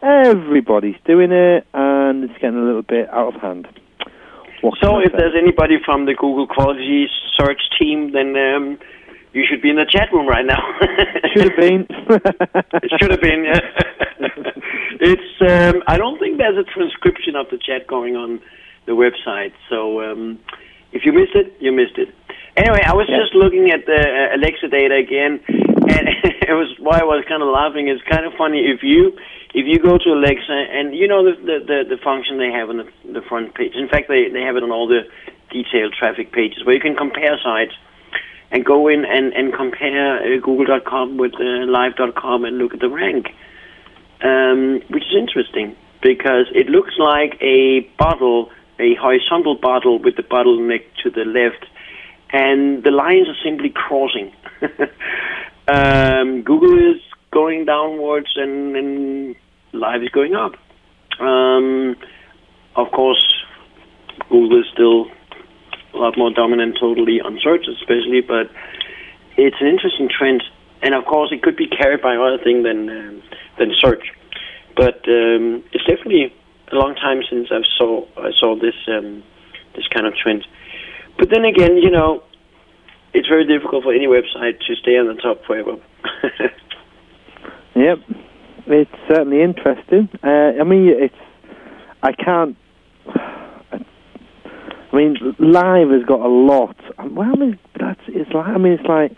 everybody's 0.00 0.96
doing 1.04 1.30
it, 1.30 1.66
and 1.74 2.24
it's 2.24 2.40
getting 2.40 2.56
a 2.56 2.64
little 2.64 2.80
bit 2.80 3.10
out 3.10 3.34
of 3.34 3.42
hand. 3.42 3.68
So 4.60 4.98
if 5.00 5.12
there's 5.12 5.34
anybody 5.36 5.76
from 5.84 6.06
the 6.06 6.14
Google 6.14 6.46
Quality 6.46 7.06
Search 7.36 7.60
team, 7.78 8.12
then 8.12 8.36
um, 8.36 8.78
you 9.32 9.44
should 9.48 9.62
be 9.62 9.70
in 9.70 9.76
the 9.76 9.86
chat 9.88 10.12
room 10.12 10.26
right 10.28 10.44
now. 10.44 10.60
Should 11.34 11.48
have 11.50 11.56
been. 11.56 11.86
it 11.88 12.90
should 13.00 13.10
have 13.12 13.20
been. 13.20 13.44
Yeah. 13.44 13.60
it's. 15.00 15.30
Um, 15.40 15.82
I 15.86 15.96
don't 15.96 16.18
think 16.18 16.38
there's 16.38 16.58
a 16.58 16.64
transcription 16.64 17.36
of 17.36 17.46
the 17.50 17.58
chat 17.58 17.86
going 17.86 18.16
on 18.16 18.40
the 18.86 18.92
website. 18.92 19.52
So 19.68 20.02
um, 20.02 20.40
if 20.92 21.04
you 21.06 21.12
missed 21.12 21.34
it, 21.36 21.54
you 21.60 21.70
missed 21.72 21.96
it. 21.98 22.08
Anyway, 22.56 22.82
I 22.84 22.92
was 22.94 23.06
Yeah. 23.08 23.18
just 23.22 23.34
looking 23.34 23.70
at 23.70 23.86
the 23.86 23.94
uh, 24.00 24.36
Alexa 24.36 24.68
data 24.68 24.96
again, 24.96 25.38
and 25.48 26.04
it 26.42 26.52
was 26.52 26.74
why 26.80 26.98
I 26.98 27.04
was 27.04 27.24
kind 27.28 27.42
of 27.42 27.48
laughing. 27.48 27.86
It's 27.88 28.02
kind 28.10 28.26
of 28.26 28.32
funny 28.36 28.66
if 28.66 28.82
you 28.82 29.16
if 29.52 29.66
you 29.66 29.78
go 29.78 29.98
to 29.98 30.10
Alexa, 30.10 30.52
and 30.52 30.94
you 30.94 31.08
know 31.08 31.24
the 31.24 31.36
the, 31.40 31.58
the, 31.66 31.96
the 31.96 32.02
function 32.02 32.38
they 32.38 32.50
have 32.50 32.70
on 32.70 32.78
the, 32.78 32.88
the 33.12 33.22
front 33.22 33.54
page. 33.54 33.74
In 33.74 33.88
fact, 33.88 34.08
they 34.08 34.28
they 34.28 34.42
have 34.42 34.56
it 34.56 34.62
on 34.62 34.70
all 34.70 34.86
the 34.86 35.02
detailed 35.50 35.92
traffic 35.92 36.32
pages 36.32 36.64
where 36.64 36.74
you 36.74 36.80
can 36.80 36.94
compare 36.94 37.38
sites 37.42 37.74
and 38.50 38.64
go 38.64 38.88
in 38.88 39.04
and 39.04 39.32
and 39.32 39.52
compare 39.52 40.18
uh, 40.22 40.40
Google.com 40.40 41.16
with 41.16 41.34
uh, 41.34 41.66
Live.com 41.66 42.44
and 42.44 42.58
look 42.58 42.74
at 42.74 42.80
the 42.80 42.88
rank, 42.88 43.34
um, 44.22 44.80
which 44.88 45.04
is 45.04 45.16
interesting 45.18 45.76
because 46.02 46.46
it 46.54 46.68
looks 46.68 46.94
like 46.98 47.36
a 47.40 47.80
bottle, 47.98 48.50
a 48.78 48.94
horizontal 48.94 49.56
bottle 49.56 49.98
with 49.98 50.16
the 50.16 50.22
bottleneck 50.22 50.84
to 51.02 51.10
the 51.10 51.24
left, 51.24 51.66
and 52.32 52.84
the 52.84 52.90
lines 52.90 53.28
are 53.28 53.36
simply 53.44 53.70
crossing. 53.70 54.32
um, 55.68 56.42
Google 56.42 56.78
is 56.94 57.00
going 57.30 57.64
downwards 57.64 58.32
and, 58.36 58.76
and 58.76 59.36
Live 59.72 60.02
is 60.02 60.08
going 60.10 60.34
up. 60.34 60.52
Um, 61.20 61.96
of 62.76 62.90
course, 62.92 63.44
Google 64.28 64.60
is 64.60 64.66
still 64.72 65.06
a 65.94 65.98
lot 65.98 66.16
more 66.16 66.32
dominant 66.32 66.76
totally 66.80 67.20
on 67.20 67.38
search, 67.42 67.66
especially, 67.68 68.20
but 68.20 68.50
it's 69.36 69.56
an 69.60 69.66
interesting 69.66 70.08
trend. 70.08 70.42
And 70.82 70.94
of 70.94 71.04
course, 71.04 71.30
it 71.32 71.42
could 71.42 71.56
be 71.56 71.66
carried 71.66 72.00
by 72.02 72.16
other 72.16 72.38
things 72.42 72.64
than 72.64 72.88
um, 72.88 73.22
than 73.58 73.72
search. 73.78 74.12
But 74.76 75.06
um, 75.08 75.62
it's 75.72 75.84
definitely 75.84 76.32
a 76.72 76.74
long 76.74 76.94
time 76.94 77.22
since 77.28 77.48
I 77.50 77.60
saw 77.76 78.06
I 78.16 78.30
saw 78.38 78.56
this 78.56 78.76
um, 78.88 79.22
this 79.76 79.86
kind 79.88 80.06
of 80.06 80.14
trend. 80.16 80.46
But 81.18 81.28
then 81.30 81.44
again, 81.44 81.76
you 81.76 81.90
know, 81.90 82.22
it's 83.12 83.28
very 83.28 83.46
difficult 83.46 83.84
for 83.84 83.92
any 83.92 84.06
website 84.06 84.58
to 84.66 84.74
stay 84.76 84.96
on 84.96 85.06
the 85.08 85.20
top 85.20 85.44
forever. 85.44 85.76
Yep, 87.80 87.98
it's 88.70 88.90
certainly 89.08 89.42
interesting. 89.42 90.08
Uh, 90.22 90.60
I 90.60 90.64
mean, 90.64 90.88
it's 90.88 91.14
I 92.02 92.12
can't. 92.12 92.56
I 94.92 94.96
mean, 94.96 95.16
live 95.38 95.90
has 95.90 96.04
got 96.06 96.20
a 96.20 96.28
lot. 96.28 96.76
Well, 96.98 97.28
I 97.32 97.36
mean, 97.38 97.58
that's 97.78 98.00
it's 98.08 98.30
like. 98.32 98.46
I 98.46 98.58
mean, 98.58 98.72
it's 98.74 98.88
like 98.88 99.12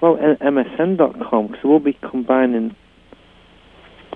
well, 0.00 0.16
MSN.com 0.16 1.46
because 1.46 1.62
we'll 1.64 1.78
be 1.78 1.98
combining. 2.10 2.74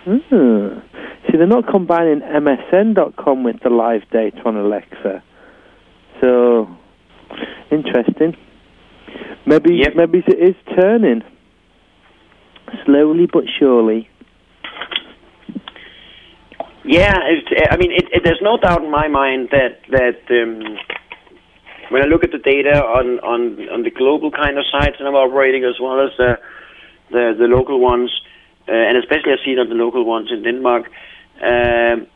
Hmm. 0.05 0.81
See, 1.27 1.37
they're 1.37 1.47
not 1.47 1.67
combining 1.69 2.21
MSN.com 2.21 3.45
with 3.45 3.57
the 3.63 3.71
live 3.71 4.03
data 4.13 4.39
on 4.45 4.57
Alexa. 4.57 5.23
So 6.21 6.69
interesting. 7.71 8.37
Maybe 9.47 9.75
Yep. 9.77 9.95
maybe 9.97 10.23
it 10.27 10.39
is 10.39 10.57
turning 10.77 11.23
slowly 12.85 13.27
but 13.33 13.45
surely. 13.59 14.09
Yeah, 16.87 17.19
it's, 17.27 17.49
I 17.71 17.77
mean, 17.77 17.91
it, 17.91 18.05
it, 18.13 18.23
there's 18.25 18.41
no 18.41 18.57
doubt 18.59 18.85
in 18.85 18.91
my 18.91 19.09
mind 19.09 19.49
that 19.51 19.81
that 19.91 20.23
um, 20.31 20.79
when 21.91 22.03
I 22.03 22.07
look 22.07 22.23
at 22.23 22.31
the 22.31 22.39
data 22.39 22.79
on, 22.83 23.19
on, 23.21 23.69
on 23.71 23.83
the 23.83 23.91
global 23.91 24.31
kind 24.31 24.57
of 24.57 24.65
sites 24.71 24.97
that 24.99 25.07
I'm 25.07 25.15
operating, 25.15 25.65
as 25.65 25.81
well 25.81 26.01
as 26.01 26.11
the 26.17 26.39
the, 27.11 27.35
the 27.39 27.47
local 27.47 27.81
ones, 27.81 28.11
uh, 28.69 28.73
and 28.73 28.97
especially 28.99 29.33
I 29.33 29.45
see 29.45 29.53
it 29.53 29.59
on 29.59 29.69
the 29.69 29.75
local 29.75 30.05
ones 30.05 30.31
in 30.31 30.43
Denmark, 30.43 30.87
um, 31.43 32.07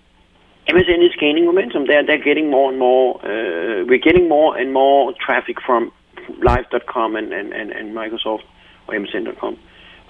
MSN 0.69 1.03
is 1.05 1.15
gaining 1.19 1.47
momentum. 1.47 1.87
They're 1.87 2.07
they're 2.07 2.23
getting 2.23 2.49
more 2.49 2.71
and 2.71 2.79
more. 2.79 3.19
Uh, 3.25 3.85
we're 3.87 3.99
getting 3.99 4.29
more 4.29 4.57
and 4.57 4.73
more 4.73 5.13
traffic 5.15 5.57
from 5.67 5.91
Live.com 6.43 7.17
and, 7.17 7.33
and, 7.33 7.53
and, 7.53 7.73
and 7.73 7.95
Microsoft 7.95 8.43
or 8.87 8.95
MSN.com. 8.95 9.59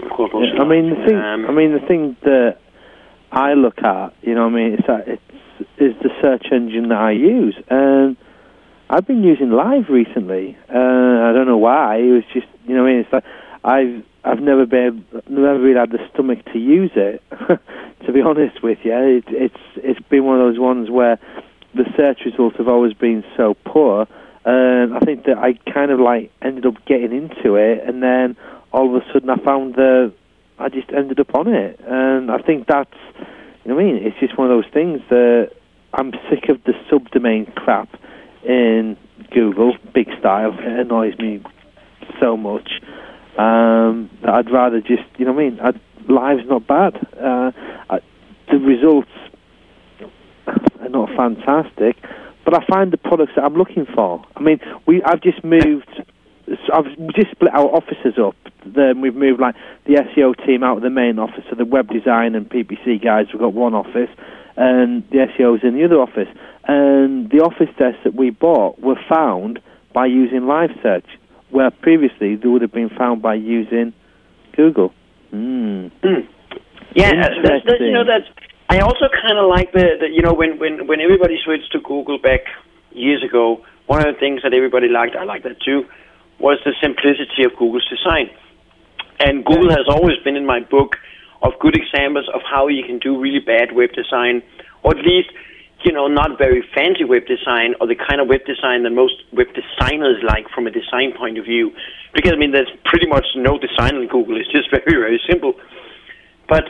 Of 0.00 0.10
course, 0.10 0.32
also 0.34 0.56
I 0.60 0.68
mean, 0.68 0.90
the 0.90 0.96
thing. 1.06 1.16
Um, 1.16 1.46
I 1.46 1.52
mean, 1.52 1.72
the 1.72 1.86
thing 1.86 2.16
that 2.22 2.58
I 3.32 3.54
look 3.54 3.78
at, 3.82 4.14
you 4.22 4.34
know, 4.34 4.44
what 4.44 4.54
I 4.54 4.56
mean, 4.56 4.72
it's 4.74 4.86
that 4.86 5.08
it's 5.08 5.22
is 5.78 5.94
the 6.02 6.10
search 6.22 6.46
engine 6.52 6.88
that 6.88 6.98
I 6.98 7.10
use, 7.12 7.54
and 7.68 8.16
I've 8.88 9.06
been 9.06 9.22
using 9.22 9.50
Live 9.50 9.88
recently. 9.88 10.56
Uh, 10.68 10.78
I 10.78 11.32
don't 11.32 11.46
know 11.46 11.58
why. 11.58 11.96
It 11.96 12.10
was 12.10 12.24
just, 12.32 12.46
you 12.66 12.74
know, 12.74 12.82
what 12.82 12.88
I 12.88 12.92
mean, 12.92 13.00
it's 13.00 13.12
like 13.12 13.24
I've 13.62 14.04
I've 14.24 14.42
never 14.42 14.66
been 14.66 15.04
never 15.28 15.60
really 15.60 15.78
had 15.78 15.90
the 15.90 15.98
stomach 16.12 16.44
to 16.52 16.58
use 16.58 16.90
it. 16.96 17.22
to 18.06 18.12
be 18.12 18.20
honest 18.20 18.62
with 18.62 18.78
you, 18.84 18.94
it, 18.94 19.24
it's 19.28 19.62
it's 19.76 20.08
been 20.08 20.24
one 20.24 20.40
of 20.40 20.46
those 20.46 20.58
ones 20.58 20.90
where 20.90 21.18
the 21.74 21.84
search 21.96 22.20
results 22.24 22.56
have 22.56 22.68
always 22.68 22.94
been 22.94 23.24
so 23.36 23.54
poor. 23.64 24.06
And 24.44 24.94
I 24.94 25.00
think 25.00 25.24
that 25.24 25.36
I 25.36 25.52
kind 25.70 25.90
of 25.90 26.00
like 26.00 26.32
ended 26.40 26.64
up 26.66 26.84
getting 26.86 27.12
into 27.12 27.56
it, 27.56 27.86
and 27.86 28.02
then 28.02 28.36
all 28.72 28.94
of 28.94 29.02
a 29.02 29.12
sudden 29.12 29.28
I 29.28 29.36
found 29.36 29.74
that 29.74 30.14
I 30.60 30.68
just 30.68 30.90
ended 30.92 31.18
up 31.18 31.34
on 31.34 31.48
it, 31.48 31.80
and 31.86 32.30
I 32.30 32.38
think 32.38 32.66
that's 32.66 32.94
you 33.64 33.70
know 33.70 33.76
what 33.76 33.82
I 33.82 33.84
mean. 33.84 33.96
It's 33.96 34.18
just 34.20 34.36
one 34.38 34.50
of 34.50 34.56
those 34.56 34.70
things 34.72 35.00
that 35.08 35.52
I'm 35.94 36.12
sick 36.28 36.48
of 36.50 36.62
the 36.64 36.72
subdomain 36.90 37.54
crap 37.54 37.88
in 38.44 38.96
Google, 39.30 39.76
big 39.94 40.08
style. 40.18 40.52
It 40.58 40.80
annoys 40.80 41.16
me 41.18 41.42
so 42.20 42.36
much. 42.36 42.80
Um, 43.38 44.10
that 44.22 44.34
I'd 44.34 44.50
rather 44.50 44.80
just 44.80 45.02
you 45.16 45.24
know 45.24 45.32
what 45.32 45.44
I 45.44 45.48
mean. 45.48 45.60
I'd, 45.60 45.80
live's 46.10 46.46
not 46.46 46.66
bad. 46.66 46.96
Uh, 47.16 47.52
I, 47.88 48.00
the 48.50 48.58
results 48.58 49.10
are 50.46 50.88
not 50.90 51.08
fantastic, 51.16 51.96
but 52.44 52.54
I 52.54 52.66
find 52.66 52.92
the 52.92 52.98
products 52.98 53.32
that 53.36 53.44
I'm 53.44 53.54
looking 53.54 53.86
for. 53.94 54.22
I 54.36 54.40
mean, 54.40 54.60
we 54.86 55.02
I've 55.02 55.22
just 55.22 55.42
moved. 55.42 56.02
So 56.50 56.72
I've 56.72 57.14
just 57.14 57.30
split 57.30 57.52
our 57.54 57.66
offices 57.66 58.18
up. 58.18 58.34
Then 58.66 59.00
we've 59.00 59.14
moved 59.14 59.40
like 59.40 59.54
the 59.86 59.94
SEO 59.94 60.34
team 60.44 60.62
out 60.62 60.78
of 60.78 60.82
the 60.82 60.90
main 60.90 61.18
office, 61.18 61.44
so 61.48 61.56
the 61.56 61.64
web 61.64 61.88
design 61.88 62.34
and 62.34 62.48
PPC 62.48 63.02
guys. 63.02 63.26
We've 63.32 63.40
got 63.40 63.54
one 63.54 63.74
office, 63.74 64.10
and 64.56 65.08
the 65.10 65.26
SEO's 65.38 65.62
in 65.62 65.74
the 65.74 65.84
other 65.84 66.00
office. 66.00 66.28
And 66.66 67.30
the 67.30 67.40
office 67.40 67.68
desks 67.78 68.00
that 68.04 68.14
we 68.14 68.30
bought 68.30 68.80
were 68.80 69.00
found 69.08 69.60
by 69.94 70.06
using 70.06 70.46
live 70.46 70.70
search, 70.82 71.06
where 71.50 71.70
previously 71.70 72.36
they 72.36 72.48
would 72.48 72.62
have 72.62 72.72
been 72.72 72.90
found 72.90 73.22
by 73.22 73.34
using 73.34 73.92
Google. 74.56 74.92
Mm. 75.32 75.90
Yeah, 76.94 77.12
that's, 77.22 77.34
that's, 77.44 77.80
you 77.80 77.92
know 77.92 78.04
that's. 78.04 78.26
I 78.68 78.80
also 78.80 79.06
kind 79.10 79.38
of 79.38 79.48
like 79.48 79.72
the, 79.72 79.94
the 80.00 80.08
you 80.10 80.22
know 80.22 80.34
when 80.34 80.58
when 80.58 80.88
when 80.88 81.00
everybody 81.00 81.38
switched 81.44 81.70
to 81.72 81.80
Google 81.80 82.18
back 82.18 82.40
years 82.90 83.22
ago. 83.22 83.64
One 83.86 84.06
of 84.06 84.14
the 84.14 84.20
things 84.20 84.42
that 84.42 84.54
everybody 84.54 84.86
liked, 84.86 85.16
I 85.16 85.24
like 85.24 85.42
that 85.42 85.60
too, 85.60 85.82
was 86.40 86.59
the 86.64 86.72
simplicity 86.81 87.44
of 87.44 87.53
Google's 87.57 87.87
design. 87.88 88.31
And 89.20 89.44
Google 89.44 89.70
has 89.70 89.85
always 89.88 90.16
been 90.24 90.37
in 90.37 90.46
my 90.46 90.61
book 90.61 90.96
of 91.42 91.53
good 91.61 91.76
examples 91.76 92.29
of 92.33 92.40
how 92.42 92.68
you 92.68 92.83
can 92.85 92.98
do 92.98 93.20
really 93.20 93.40
bad 93.40 93.72
web 93.72 93.92
design, 93.92 94.42
or 94.83 94.96
at 94.96 95.05
least 95.05 95.29
you 95.85 95.92
know 95.92 96.09
not 96.09 96.37
very 96.38 96.64
fancy 96.74 97.05
web 97.05 97.26
design, 97.26 97.74
or 97.81 97.87
the 97.87 97.94
kind 97.94 98.20
of 98.20 98.29
web 98.29 98.44
design 98.44 98.83
that 98.85 98.90
most 98.90 99.14
web 99.33 99.48
designers 99.53 100.22
like 100.24 100.48
from 100.55 100.66
a 100.66 100.70
design 100.70 101.12
point 101.16 101.38
of 101.38 101.44
view. 101.44 101.72
Because 102.14 102.33
I 102.33 102.37
mean, 102.37 102.53
there's 102.53 102.72
pretty 102.85 103.07
much 103.07 103.26
no 103.37 103.59
design 103.59 103.96
in 103.96 104.09
Google. 104.09 104.40
It's 104.40 104.50
just 104.50 104.70
very 104.72 104.96
very 104.96 105.20
simple. 105.29 105.55
But 106.48 106.64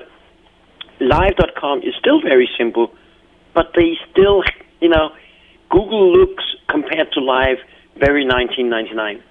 live.com 1.01 1.79
is 1.79 1.95
still 1.99 2.21
very 2.21 2.49
simple, 2.59 2.93
but 3.55 3.73
they 3.75 3.97
still, 4.11 4.43
you 4.81 4.89
know, 4.89 5.11
Google 5.71 6.13
looks 6.13 6.45
compared 6.69 7.13
to 7.13 7.21
live 7.21 7.59
very 7.97 8.27
1999. 8.27 9.23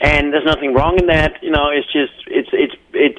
And 0.00 0.32
there's 0.32 0.44
nothing 0.44 0.74
wrong 0.74 0.98
in 0.98 1.06
that, 1.06 1.42
you 1.42 1.50
know, 1.50 1.70
it's 1.70 1.90
just, 1.92 2.12
it's, 2.28 2.48
it's, 2.52 2.74
it, 2.92 3.18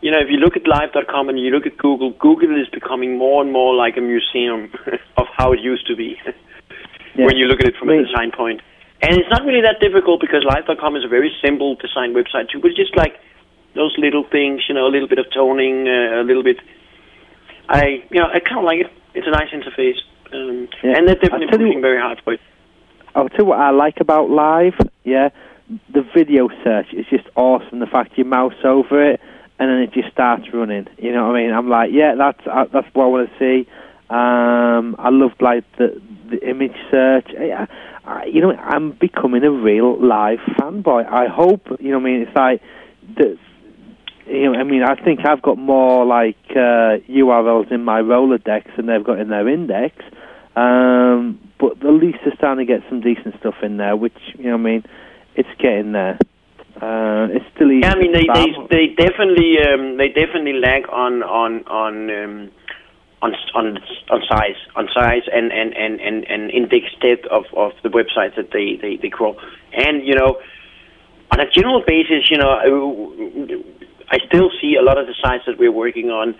you 0.00 0.10
know, 0.10 0.18
if 0.18 0.28
you 0.28 0.38
look 0.38 0.56
at 0.56 0.66
live.com 0.66 1.28
and 1.28 1.38
you 1.38 1.50
look 1.50 1.66
at 1.66 1.76
Google, 1.78 2.10
Google 2.18 2.60
is 2.60 2.68
becoming 2.68 3.16
more 3.16 3.42
and 3.42 3.52
more 3.52 3.74
like 3.74 3.96
a 3.96 4.00
museum 4.00 4.72
of 5.16 5.26
how 5.36 5.52
it 5.52 5.60
used 5.60 5.86
to 5.86 5.94
be 5.96 6.18
when 7.14 7.36
you 7.36 7.46
look 7.46 7.60
at 7.60 7.66
it 7.66 7.76
from 7.78 7.90
a 7.90 8.02
design 8.02 8.32
point. 8.32 8.60
And 9.02 9.16
it's 9.16 9.30
not 9.30 9.44
really 9.44 9.62
that 9.62 9.78
difficult 9.80 10.20
because 10.20 10.42
live.com 10.44 10.96
is 10.96 11.04
a 11.04 11.08
very 11.08 11.30
simple 11.44 11.76
design 11.76 12.12
website 12.14 12.50
too, 12.50 12.60
but 12.60 12.68
it's 12.72 12.76
just 12.78 12.96
like 12.96 13.20
those 13.74 13.94
little 13.98 14.24
things, 14.24 14.62
you 14.68 14.74
know, 14.74 14.86
a 14.86 14.92
little 14.92 15.08
bit 15.08 15.18
of 15.18 15.26
toning, 15.32 15.86
uh, 15.86 16.20
a 16.22 16.24
little 16.24 16.42
bit. 16.42 16.56
I, 17.68 18.02
you 18.10 18.20
know, 18.20 18.28
I 18.32 18.40
kind 18.40 18.58
of 18.58 18.64
like 18.64 18.80
it. 18.80 18.92
It's 19.14 19.26
a 19.26 19.30
nice 19.30 19.50
interface, 19.50 19.98
um, 20.32 20.68
Yeah. 20.82 20.96
and 20.96 21.08
they're 21.08 21.14
definitely 21.14 21.46
I'll 21.46 21.50
tell 21.52 21.60
you 21.60 21.66
pushing 21.68 21.80
very 21.80 22.00
hard 22.00 22.20
for 22.24 22.34
it. 22.34 22.40
I'll 23.14 23.28
tell 23.28 23.40
you 23.40 23.44
what 23.46 23.58
I 23.60 23.70
like 23.70 24.00
about 24.00 24.28
live. 24.30 24.74
Yeah, 25.04 25.30
the 25.92 26.02
video 26.14 26.48
search 26.64 26.92
is 26.92 27.06
just 27.10 27.24
awesome. 27.34 27.80
The 27.80 27.86
fact 27.86 28.12
you 28.16 28.24
mouse 28.24 28.54
over 28.64 29.12
it 29.12 29.20
and 29.58 29.70
then 29.70 29.78
it 29.78 29.92
just 29.92 30.12
starts 30.12 30.44
running. 30.52 30.86
You 30.98 31.12
know 31.12 31.26
what 31.26 31.36
I 31.36 31.42
mean? 31.42 31.52
I'm 31.52 31.68
like, 31.68 31.90
yeah, 31.92 32.14
that's 32.16 32.40
uh, 32.46 32.66
that's 32.72 32.86
what 32.92 33.04
I 33.04 33.08
want 33.08 33.30
to 33.30 33.38
see. 33.38 33.68
Um, 34.08 34.94
I 34.98 35.10
loved 35.10 35.40
like 35.40 35.64
the 35.78 36.00
the 36.30 36.48
image 36.48 36.76
search. 36.90 37.28
I, 37.38 37.66
I, 38.04 38.24
you 38.26 38.40
know, 38.40 38.52
I'm 38.52 38.92
becoming 38.92 39.42
a 39.44 39.50
real 39.50 40.00
live 40.00 40.38
fanboy. 40.58 41.10
I 41.10 41.26
hope 41.26 41.66
you 41.80 41.90
know. 41.90 41.98
what 41.98 42.08
I 42.08 42.12
mean, 42.12 42.22
it's 42.22 42.36
like 42.36 42.62
the. 43.16 43.38
You 44.28 44.50
know, 44.50 44.58
I 44.58 44.64
mean, 44.64 44.82
I 44.82 44.96
think 44.96 45.20
I've 45.24 45.40
got 45.40 45.56
more 45.56 46.04
like 46.04 46.36
uh, 46.50 46.98
URLs 47.08 47.70
in 47.70 47.84
my 47.84 48.00
Rolodex 48.00 48.74
than 48.76 48.86
they've 48.86 49.04
got 49.04 49.20
in 49.20 49.28
their 49.28 49.48
index. 49.48 49.94
Um, 50.56 51.38
but 51.60 51.78
at 51.84 51.92
least 51.92 52.18
they're 52.24 52.34
starting 52.34 52.66
to 52.66 52.72
get 52.72 52.82
some 52.88 53.00
decent 53.00 53.38
stuff 53.38 53.54
in 53.62 53.76
there, 53.76 53.94
which 53.94 54.16
you 54.36 54.46
know, 54.46 54.56
what 54.56 54.60
I 54.60 54.62
mean, 54.64 54.84
it's 55.36 55.48
getting 55.58 55.92
there. 55.92 56.18
Uh, 56.80 57.28
it's 57.30 57.44
still 57.54 57.70
easy. 57.72 57.80
Yeah, 57.80 57.92
I 57.92 57.98
mean 57.98 58.12
they 58.12 58.26
they, 58.34 58.48
they 58.70 58.86
definitely 58.94 59.58
um, 59.62 59.96
they 59.96 60.08
definitely 60.08 60.54
lack 60.54 60.88
on 60.92 61.22
on 61.22 61.64
on 61.64 62.10
um, 62.10 62.50
on 63.22 63.34
on 63.54 63.78
on 64.10 64.22
size 64.28 64.60
on 64.74 64.88
size 64.92 65.22
and 65.32 65.52
and 65.52 65.74
and 65.74 66.00
and, 66.00 66.24
and 66.24 66.50
index 66.50 66.86
depth 67.00 67.26
of 67.26 67.44
of 67.56 67.72
the 67.82 67.88
websites 67.88 68.36
that 68.36 68.50
they 68.52 68.76
they 68.76 68.96
they 68.96 69.08
crawl. 69.08 69.40
And 69.72 70.06
you 70.06 70.14
know, 70.14 70.38
on 71.30 71.40
a 71.40 71.50
general 71.50 71.82
basis, 71.86 72.30
you 72.30 72.36
know, 72.36 72.50
I 74.10 74.18
still 74.26 74.50
see 74.60 74.76
a 74.76 74.82
lot 74.82 74.98
of 74.98 75.06
the 75.06 75.14
sites 75.22 75.44
that 75.46 75.58
we're 75.58 75.72
working 75.72 76.10
on 76.10 76.34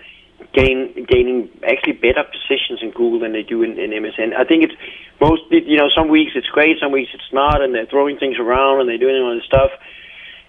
gain 0.53 1.07
gaining 1.09 1.51
actually 1.69 1.93
better 1.95 2.25
positions 2.25 2.81
in 2.83 2.91
Google 2.91 3.21
than 3.21 3.33
they 3.33 3.43
do 3.43 3.63
in, 3.63 3.79
in 3.79 3.91
MSN. 3.91 4.35
I 4.37 4.45
think 4.45 4.65
it's 4.65 4.75
mostly 5.21 5.63
you 5.65 5.77
know 5.77 5.89
some 5.95 6.09
weeks 6.09 6.33
it's 6.35 6.49
great, 6.49 6.79
some 6.81 6.93
weeks 6.93 7.11
it's 7.15 7.33
not, 7.33 7.63
and 7.63 7.75
they're 7.75 7.87
throwing 7.87 8.19
things 8.19 8.37
around 8.39 8.81
and 8.81 8.89
they're 8.89 8.99
doing 8.99 9.17
all 9.23 9.35
this 9.35 9.45
stuff. 9.45 9.71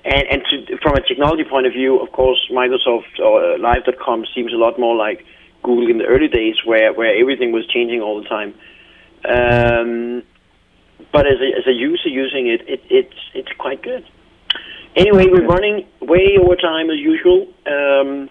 And 0.05 0.23
and 0.31 0.41
to, 0.49 0.77
from 0.77 0.95
a 0.95 1.01
technology 1.01 1.43
point 1.43 1.67
of 1.67 1.73
view, 1.73 1.99
of 1.99 2.11
course, 2.11 2.39
Microsoft 2.51 3.19
or 3.19 3.53
uh, 3.53 3.57
Live.com 3.59 4.25
seems 4.33 4.53
a 4.53 4.57
lot 4.57 4.79
more 4.79 4.95
like 4.95 5.25
Google 5.63 5.89
in 5.89 5.97
the 5.97 6.05
early 6.05 6.27
days, 6.27 6.55
where 6.65 6.93
where 6.93 7.15
everything 7.15 7.51
was 7.51 7.65
changing 7.67 8.01
all 8.01 8.21
the 8.21 8.29
time. 8.29 8.53
Um, 9.25 10.23
but 11.11 11.25
as 11.25 11.39
a, 11.41 11.57
as 11.57 11.67
a 11.67 11.71
user 11.71 12.09
using 12.09 12.47
it, 12.47 12.61
it, 12.67 12.81
it's 12.89 13.19
it's 13.33 13.51
quite 13.57 13.81
good. 13.81 14.05
Anyway, 14.95 15.27
we're 15.27 15.45
running 15.45 15.85
way 16.01 16.37
over 16.41 16.55
time 16.55 16.89
as 16.89 16.97
usual. 16.97 17.47
Um, 17.67 18.29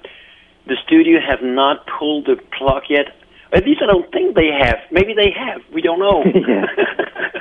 the 0.66 0.76
studio 0.84 1.18
have 1.20 1.42
not 1.42 1.86
pulled 1.98 2.26
the 2.26 2.36
plug 2.58 2.84
yet. 2.88 3.14
At 3.52 3.64
least 3.64 3.80
I 3.82 3.86
don't 3.86 4.10
think 4.12 4.34
they 4.34 4.50
have. 4.50 4.78
Maybe 4.90 5.14
they 5.14 5.30
have. 5.30 5.62
We 5.72 5.80
don't 5.82 6.00
know. 6.00 6.24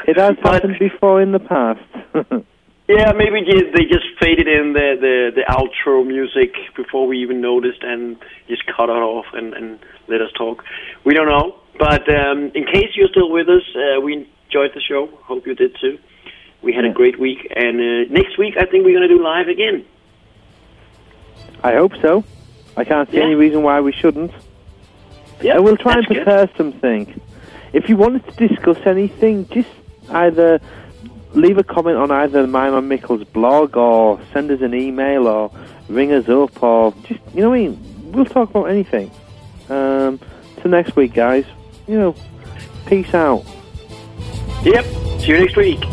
It 0.07 0.17
has 0.17 0.35
happened 0.43 0.77
before 0.77 1.19
in 1.19 1.31
the 1.31 1.39
past. 1.39 1.81
Yeah, 2.87 3.13
maybe 3.13 3.41
they 3.41 3.85
just 3.85 4.05
faded 4.19 4.47
in 4.47 4.73
the, 4.73 4.95
the, 5.01 5.31
the 5.33 5.41
outro 5.49 6.05
music 6.05 6.53
before 6.75 7.07
we 7.07 7.17
even 7.17 7.41
noticed 7.41 7.81
and 7.81 8.15
just 8.47 8.63
cut 8.67 8.89
it 8.89 9.01
off 9.01 9.25
and, 9.33 9.55
and 9.55 9.79
let 10.07 10.21
us 10.21 10.29
talk. 10.37 10.63
We 11.03 11.15
don't 11.15 11.27
know. 11.27 11.57
But 11.79 12.07
um, 12.07 12.51
in 12.53 12.63
case 12.65 12.91
you're 12.93 13.07
still 13.07 13.31
with 13.31 13.49
us, 13.49 13.63
uh, 13.75 14.01
we 14.01 14.13
enjoyed 14.13 14.69
the 14.75 14.81
show. 14.81 15.07
Hope 15.23 15.47
you 15.47 15.55
did 15.55 15.75
too. 15.81 15.97
We 16.61 16.73
had 16.73 16.85
a 16.85 16.91
great 16.91 17.19
week. 17.19 17.51
And 17.55 17.79
uh, 17.79 18.13
next 18.13 18.37
week, 18.37 18.53
I 18.55 18.65
think 18.65 18.85
we're 18.85 18.95
going 18.95 19.09
to 19.09 19.15
do 19.15 19.23
live 19.23 19.47
again. 19.47 19.83
I 21.63 21.73
hope 21.73 21.93
so. 22.03 22.23
I 22.77 22.83
can't 22.83 23.09
see 23.09 23.17
Yeah. 23.17 23.23
any 23.23 23.35
reason 23.35 23.63
why 23.63 23.79
we 23.81 23.91
shouldn't. 23.91 24.31
Yeah, 25.41 25.55
and 25.55 25.63
we'll 25.63 25.77
try 25.77 25.93
and 25.93 26.01
that's 26.03 26.07
good. 26.07 26.23
prepare 26.23 26.49
something. 26.57 27.21
If 27.73 27.89
you 27.89 27.97
wanted 27.97 28.25
to 28.27 28.47
discuss 28.47 28.77
anything, 28.85 29.47
just 29.51 29.69
either 30.09 30.59
leave 31.33 31.57
a 31.57 31.63
comment 31.63 31.97
on 31.97 32.11
either 32.11 32.47
mine 32.47 32.73
or 32.73 32.81
Mikkel's 32.81 33.23
blog, 33.25 33.75
or 33.75 34.19
send 34.33 34.49
us 34.51 34.61
an 34.61 34.73
email, 34.73 35.27
or 35.27 35.51
ring 35.89 36.11
us 36.13 36.29
up, 36.29 36.61
or 36.63 36.93
just 37.07 37.19
you 37.33 37.41
know 37.41 37.49
what 37.49 37.55
I 37.59 37.67
mean. 37.67 38.11
We'll 38.11 38.25
talk 38.25 38.49
about 38.49 38.65
anything. 38.65 39.11
Um, 39.69 40.19
till 40.61 40.71
next 40.71 40.95
week, 40.95 41.13
guys. 41.13 41.43
You 41.87 41.97
know, 41.99 42.15
peace 42.85 43.13
out. 43.13 43.43
Yep. 44.63 44.85
See 45.19 45.27
you 45.27 45.37
next 45.39 45.55
week. 45.57 45.83